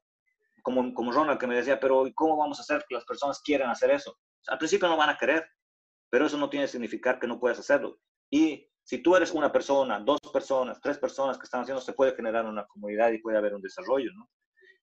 [0.63, 3.71] como, como Ronald que me decía, pero ¿cómo vamos a hacer que las personas quieran
[3.71, 4.19] hacer eso?
[4.49, 5.47] al principio no van a querer,
[6.13, 7.99] pero eso no tiene que significar que no puedas hacerlo.
[8.31, 12.15] Y si tú eres una persona, dos personas, tres personas que están haciendo, se puede
[12.15, 14.29] generar una comunidad y puede haber un desarrollo, ¿no?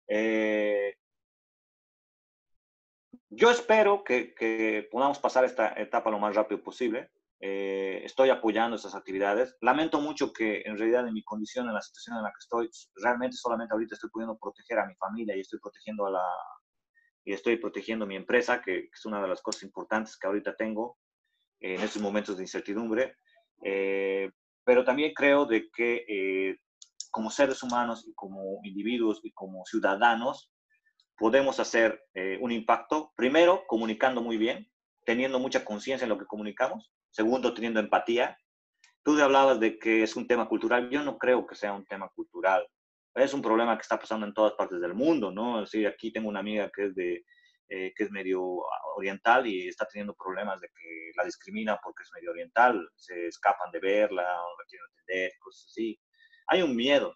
[0.07, 0.93] Eh,
[3.31, 7.09] yo espero que, que podamos pasar esta etapa lo más rápido posible.
[7.41, 9.57] Eh, estoy apoyando esas actividades.
[9.61, 12.69] Lamento mucho que en realidad en mi condición, en la situación en la que estoy,
[13.03, 16.23] realmente solamente ahorita estoy pudiendo proteger a mi familia y estoy protegiendo a la
[17.25, 20.99] y estoy protegiendo mi empresa, que, es una de las cosas importantes que ahorita tengo
[21.73, 23.15] en estos momentos de incertidumbre.
[23.63, 24.29] Eh,
[24.63, 26.57] pero también creo de que eh,
[27.11, 30.51] como seres humanos y como individuos y como ciudadanos
[31.17, 32.03] podemos hacer
[32.41, 34.69] un impacto, primero comunicando muy bien,
[35.05, 38.37] teniendo mucha conciencia en lo que comunicamos, Segundo, teniendo empatía.
[39.01, 40.89] Tú hablabas de que es un tema cultural.
[40.89, 42.67] Yo no creo que sea un tema cultural.
[43.13, 45.63] Es un problema que está pasando en todas partes del mundo, ¿no?
[45.63, 47.23] Es aquí tengo una amiga que es de,
[47.67, 48.41] eh, que es medio
[48.95, 53.71] oriental y está teniendo problemas de que la discrimina porque es medio oriental, se escapan
[53.71, 55.99] de verla, no la quieren entender, cosas así.
[56.47, 57.15] Hay un miedo,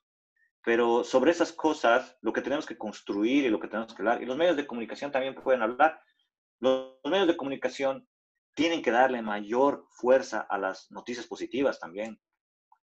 [0.63, 4.23] pero sobre esas cosas lo que tenemos que construir y lo que tenemos que hablar,
[4.23, 6.01] y los medios de comunicación también pueden hablar,
[6.59, 8.07] los medios de comunicación
[8.55, 12.19] tienen que darle mayor fuerza a las noticias positivas también,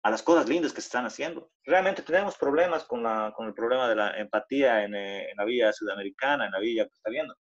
[0.03, 1.51] a las cosas lindas que se están haciendo.
[1.65, 5.45] Realmente tenemos problemas con, la, con el problema de la empatía en, eh, en la
[5.45, 7.35] vía sudamericana, en la vía que está viendo,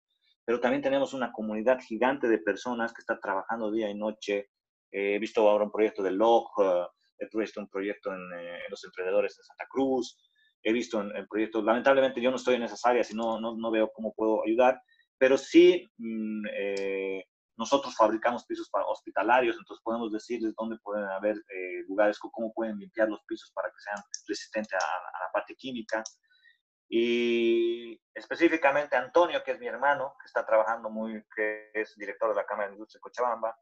[0.46, 4.50] pero también tenemos una comunidad gigante de personas que están trabajando día y noche.
[4.92, 6.86] he visto ahora un proyecto de LOG, uh,
[7.18, 10.18] he visto un proyecto en, eh, en, los emprendedores de Santa Cruz,
[10.64, 13.56] he visto en, el proyecto, lamentablemente yo no estoy en esas áreas y no, no,
[13.56, 14.82] no veo cómo puedo ayudar,
[15.18, 17.24] pero sí mm, eh,
[17.58, 22.78] nosotros fabricamos pisos para hospitalarios, entonces podemos decirles dónde pueden haber eh, lugares, cómo pueden
[22.78, 26.04] limpiar los pisos para que sean resistentes a, la parte química.
[26.88, 32.36] Y específicamente Antonio, que es mi hermano, que está trabajando muy, que es director de
[32.36, 33.58] la Cámara de Industria de Cochabamba,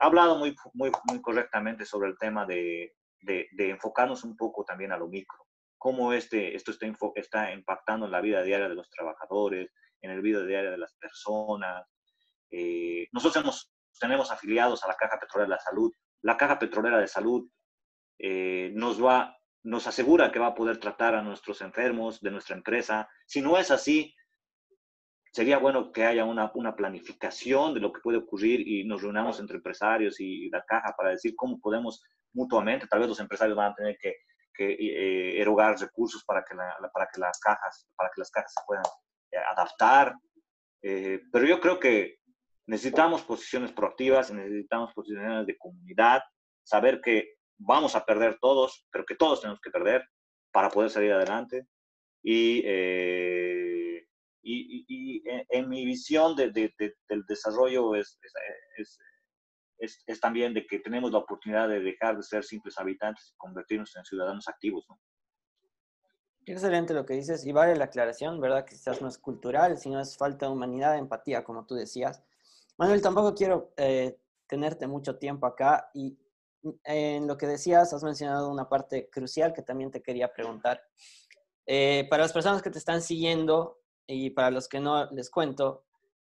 [0.00, 4.64] ha hablado muy, muy, muy correctamente sobre el tema de, de, de enfocarnos un poco
[4.64, 8.74] también a lo micro, cómo este, esto está, está impactando en la vida diaria de
[8.76, 9.70] los trabajadores,
[10.00, 11.84] en el vida diaria de las personas,
[12.50, 15.92] eh, nosotros tenemos afiliados a la Caja Petrolera de la Salud.
[16.22, 17.48] La Caja Petrolera de Salud
[18.18, 19.37] eh, nos, va,
[19.68, 23.08] nos asegura que va a poder tratar a nuestros enfermos de nuestra empresa.
[23.26, 24.14] Si no es así,
[25.32, 29.56] sería bueno que haya una, planificación de lo que puede ocurrir y nos reunamos entre
[29.56, 32.02] empresarios y, la caja para decir cómo podemos
[32.32, 34.16] mutuamente, tal vez los empresarios van a tener que,
[34.54, 38.84] que eh, erogar recursos para que, las cajas, para que las cajas se puedan
[39.52, 40.14] adaptar.
[40.80, 42.18] pero yo creo que
[42.68, 46.20] Necesitamos posiciones proactivas, necesitamos posiciones de comunidad,
[46.62, 50.04] saber que vamos a perder todos, pero que todos tenemos que perder
[50.52, 51.66] para poder salir adelante.
[52.22, 54.06] Y, eh,
[54.42, 56.72] y, y, en, mi visión de, de,
[57.08, 58.18] del desarrollo es,
[58.78, 58.98] es,
[59.78, 63.36] es, es, también de que tenemos la oportunidad de dejar de ser simples habitantes y
[63.36, 64.86] convertirnos en ciudadanos activos.
[64.88, 64.98] ¿no?
[66.46, 68.64] Excelente lo que dices y vale la aclaración, ¿verdad?
[68.64, 72.22] Que quizás no es cultural, sino es falta de humanidad, empatía, como tú decías.
[72.78, 76.18] Manuel, tampoco quiero eh, tenerte mucho tiempo acá y
[76.84, 80.82] en lo que decías has mencionado una parte crucial que también te quería preguntar.
[81.66, 85.84] Eh, para las personas que te están siguiendo y para los que no les cuento,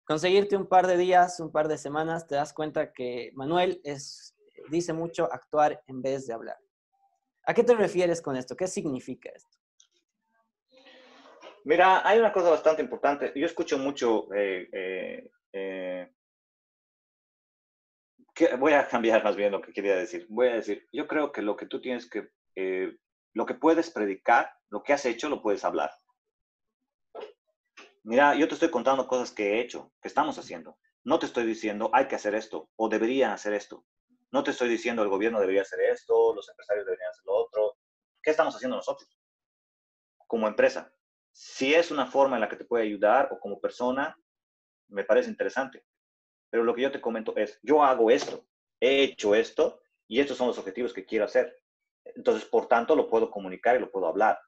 [0.05, 4.37] conseguirte un par de días, un par de semanas, te das cuenta que Manuel es,
[4.71, 6.59] dice mucho actuar en vez de hablar.
[7.47, 8.57] ¿A qué te refieres con esto?
[8.57, 9.59] ¿Qué significa esto?
[11.65, 13.33] Mira, hay una cosa bastante importante.
[13.35, 15.31] Yo escucho mucho eh,
[18.59, 20.27] voy a cambiar más bien lo que quería decir.
[20.29, 22.97] Voy a decir, yo creo que lo que tú tienes que eh,
[23.35, 25.91] lo que puedes predicar, lo que has hecho, lo puedes hablar.
[28.05, 30.79] Mira, yo te estoy contando cosas que he hecho, que estamos haciendo.
[31.03, 33.85] No te estoy diciendo hay que hacer esto o deberían hacer esto.
[34.31, 37.77] No te estoy diciendo el gobierno debería hacer esto, los empresarios deberían hacer lo otro.
[38.23, 39.09] ¿Qué estamos haciendo nosotros
[40.27, 40.93] como empresa?
[41.33, 44.17] Si es una forma en la que te puede ayudar o como persona,
[44.89, 45.85] me parece interesante.
[46.55, 48.47] Pero lo que yo te comento es, yo hago esto,
[48.79, 51.53] he hecho esto y estos son los objetivos que quiero hacer.
[52.05, 54.39] Entonces, por tanto, lo puedo comunicar y lo puedo hablar.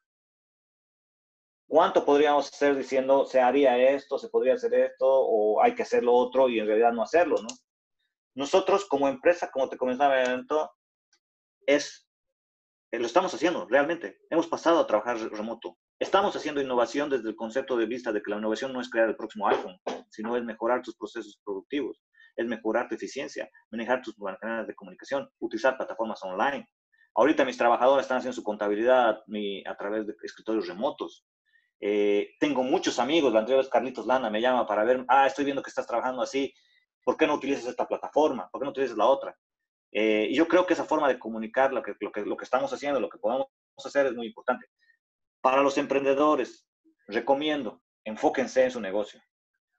[1.66, 6.04] ¿Cuánto podríamos hacer diciendo se haría esto, se podría hacer esto o hay que hacer
[6.04, 7.48] lo otro y en realidad no hacerlo, ¿no?
[8.36, 10.22] Nosotros como empresa, como te comentaba
[11.66, 12.08] es,
[12.92, 14.20] eh, lo estamos haciendo realmente.
[14.30, 15.76] Hemos pasado a trabajar remoto.
[15.98, 19.08] Estamos haciendo innovación desde el concepto de vista de que la innovación no es crear
[19.08, 19.80] el próximo iPhone,
[20.10, 22.02] sino es mejorar tus procesos productivos,
[22.36, 26.68] es mejorar tu eficiencia, manejar tus canales de comunicación, utilizar plataformas online.
[27.14, 29.22] Ahorita mis trabajadores están haciendo su contabilidad
[29.64, 31.24] a través de escritorios remotos.
[31.80, 35.46] Eh, tengo muchos amigos, la anterior vez Carlitos Lana me llama para ver, ah, estoy
[35.46, 36.52] viendo que estás trabajando así,
[37.04, 38.50] ¿por qué no utilizas esta plataforma?
[38.50, 39.34] ¿Por qué no utilizas la otra?
[39.92, 42.44] Eh, y yo creo que esa forma de comunicar lo que, lo, que, lo que
[42.44, 43.46] estamos haciendo, lo que podemos
[43.82, 44.66] hacer es muy importante.
[45.40, 46.66] Para los emprendedores,
[47.06, 49.20] recomiendo, enfóquense en su negocio,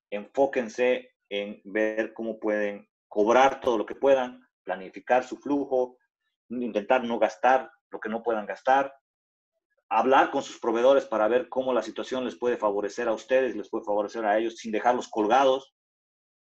[0.09, 5.97] enfóquense en ver cómo pueden cobrar todo lo que puedan, planificar su flujo,
[6.49, 8.93] intentar no gastar lo que no puedan gastar,
[9.89, 13.69] hablar con sus proveedores para ver cómo la situación les puede favorecer a ustedes, les
[13.69, 15.73] puede favorecer a ellos sin dejarlos colgados.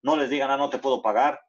[0.03, 1.41] No les digan, ah, no te puedo pagar.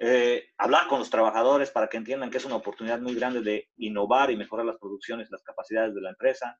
[0.00, 3.70] Eh, hablar con los trabajadores para que entiendan que es una oportunidad muy grande de
[3.76, 6.58] innovar y mejorar las producciones, las capacidades de la empresa.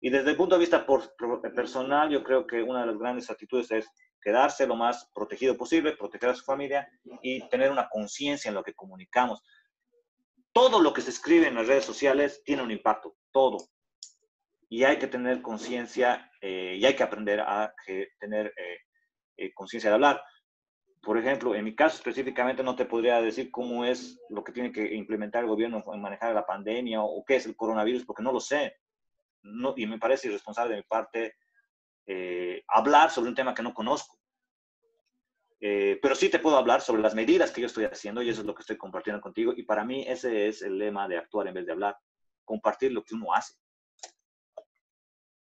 [0.00, 0.86] Y desde el punto de vista
[1.54, 3.88] personal, yo creo que una de las grandes actitudes es
[4.20, 6.88] quedarse lo más protegido posible, proteger a su familia
[7.22, 9.42] y tener una conciencia en lo que comunicamos
[10.56, 13.58] todo lo que se escribe en las redes sociales tiene un impacto, todo.
[14.70, 17.74] Y hay que tener conciencia eh, y hay que aprender a
[18.18, 18.78] tener eh,
[19.36, 20.22] eh, conciencia de hablar.
[21.06, 24.72] Por ejemplo, en mi caso específicamente no te podría decir cómo es lo que tiene
[24.72, 28.32] que implementar el gobierno en manejar la pandemia o, qué es el coronavirus, porque no
[28.32, 28.74] lo sé.
[29.40, 31.36] No, y me parece irresponsable de mi parte
[32.66, 34.18] hablar sobre un tema que no conozco.
[35.60, 38.40] Eh, pero sí te puedo hablar sobre las medidas que yo estoy haciendo y eso
[38.40, 39.52] es lo que estoy compartiendo contigo.
[39.56, 41.96] Y para mí ese es el lema de actuar en vez de hablar,
[42.44, 43.54] compartir lo que uno hace.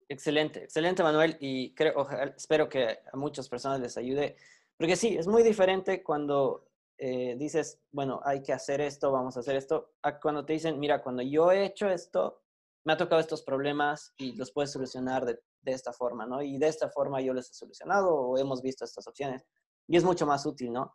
[0.09, 4.37] Excelente, excelente Manuel y creo, espero que a muchas personas les ayude,
[4.81, 6.67] porque sí, es muy diferente cuando
[6.97, 10.81] eh, dices, bueno, hay que hacer esto, vamos a hacer esto, a cuando te dicen,
[10.81, 12.41] mira, cuando yo he hecho esto,
[12.85, 16.41] me ha tocado estos problemas y los puedes solucionar de, de esta forma, ¿no?
[16.41, 19.45] Y de esta forma yo les he solucionado o hemos visto estas opciones
[19.87, 20.95] y es mucho más útil, ¿no?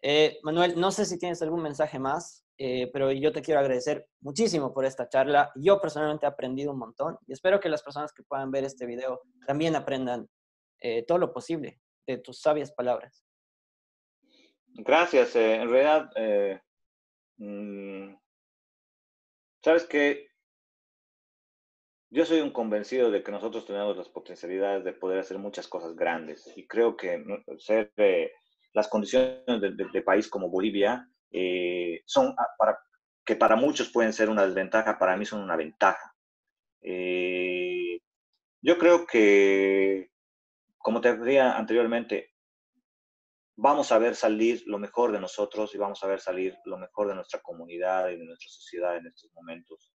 [0.00, 4.08] Eh, Manuel, no sé si tienes algún mensaje más, eh, pero yo te quiero agradecer
[4.20, 5.52] muchísimo por esta charla.
[5.56, 8.86] Yo personalmente he aprendido un montón y espero que las personas que puedan ver este
[8.86, 10.26] video también aprendan
[10.80, 13.25] eh, todo lo posible de tus sabias palabras.
[14.78, 15.34] Gracias.
[15.36, 16.10] en realidad,
[17.38, 18.14] mm,
[19.62, 20.26] sabes que
[22.10, 25.96] yo soy un convencido de que nosotros tenemos las potencialidades de poder hacer muchas cosas
[25.96, 27.22] grandes y creo que
[27.58, 28.30] ser eh,
[28.72, 32.78] las condiciones de, país como Bolivia eh, son ah, para
[33.24, 36.14] que para muchos pueden ser una desventaja, para mí son una ventaja.
[36.80, 37.98] Eh,
[38.62, 40.10] yo creo que,
[40.78, 42.30] como te decía anteriormente,
[43.56, 47.08] vamos a ver salir lo mejor de nosotros y vamos a ver salir lo mejor
[47.08, 49.90] de nuestra comunidad y de nuestra sociedad en estos momentos.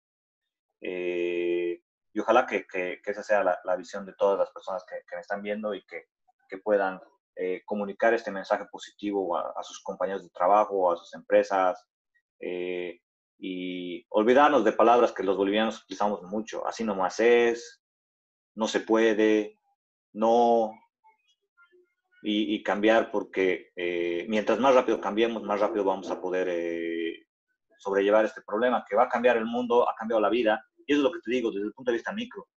[0.80, 1.82] Eh,
[2.12, 5.20] y ojalá que, que, esa sea la, visión de todas las personas que, que me
[5.20, 6.06] están viendo y que,
[6.64, 6.98] puedan
[7.36, 11.86] eh, comunicar este mensaje positivo a, sus compañeros de trabajo, a sus empresas,
[12.40, 13.00] eh,
[13.38, 17.82] y olvidarnos de palabras que los bolivianos utilizamos mucho, así nomás es,
[18.54, 19.58] no se puede,
[20.14, 20.72] no,
[22.22, 27.26] y, cambiar porque eh, mientras más rápido cambiemos, más rápido vamos a poder
[27.78, 31.00] sobrellevar este problema que va a cambiar el mundo, ha cambiado la vida y eso
[31.00, 32.48] es lo que te digo desde el punto de vista micro.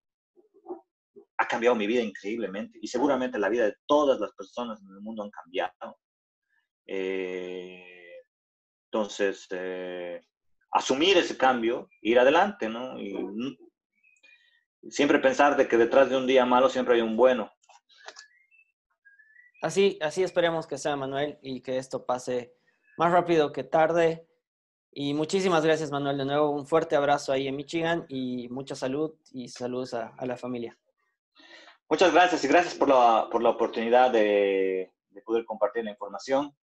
[1.38, 5.02] Ha cambiado mi vida increíblemente y seguramente la vida de todas las personas en el
[5.02, 5.98] mundo han cambiado.
[6.86, 8.24] Eh,
[8.86, 10.22] entonces, eh,
[10.72, 13.00] asumir ese cambio, ir adelante, ¿no?
[13.00, 13.16] Y
[14.90, 17.52] siempre pensar de que detrás de un día malo siempre hay un bueno.
[19.62, 22.56] Así, así esperemos que sea, Manuel, y que esto pase
[22.98, 24.28] más rápido que tarde.
[24.92, 26.18] Y muchísimas gracias, Manuel.
[26.18, 30.36] De nuevo, un fuerte abrazo ahí en Michigan y mucha salud y saludos a, la
[30.36, 30.78] familia.
[31.88, 36.56] Muchas gracias y gracias por la, por la oportunidad de, de, poder compartir la información.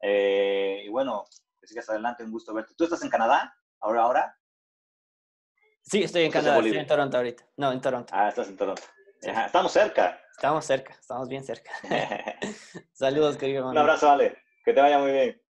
[0.00, 1.24] Eh, y bueno,
[1.58, 2.74] que sigas adelante, un gusto verte.
[2.76, 4.02] ¿Tú estás en Canadá ahora?
[4.02, 4.38] ahora?
[5.80, 7.44] Sí, estoy en Canadá, estoy en Toronto ahorita.
[7.56, 8.12] No, en Toronto.
[8.14, 8.82] Ah, estás en Toronto.
[9.22, 10.20] Estamos cerca.
[10.32, 11.70] Estamos cerca, estamos bien cerca.
[12.92, 13.72] Saludos, querido hermano.
[13.72, 14.36] Un abrazo, Ale.
[14.64, 15.41] Que te vaya muy bien.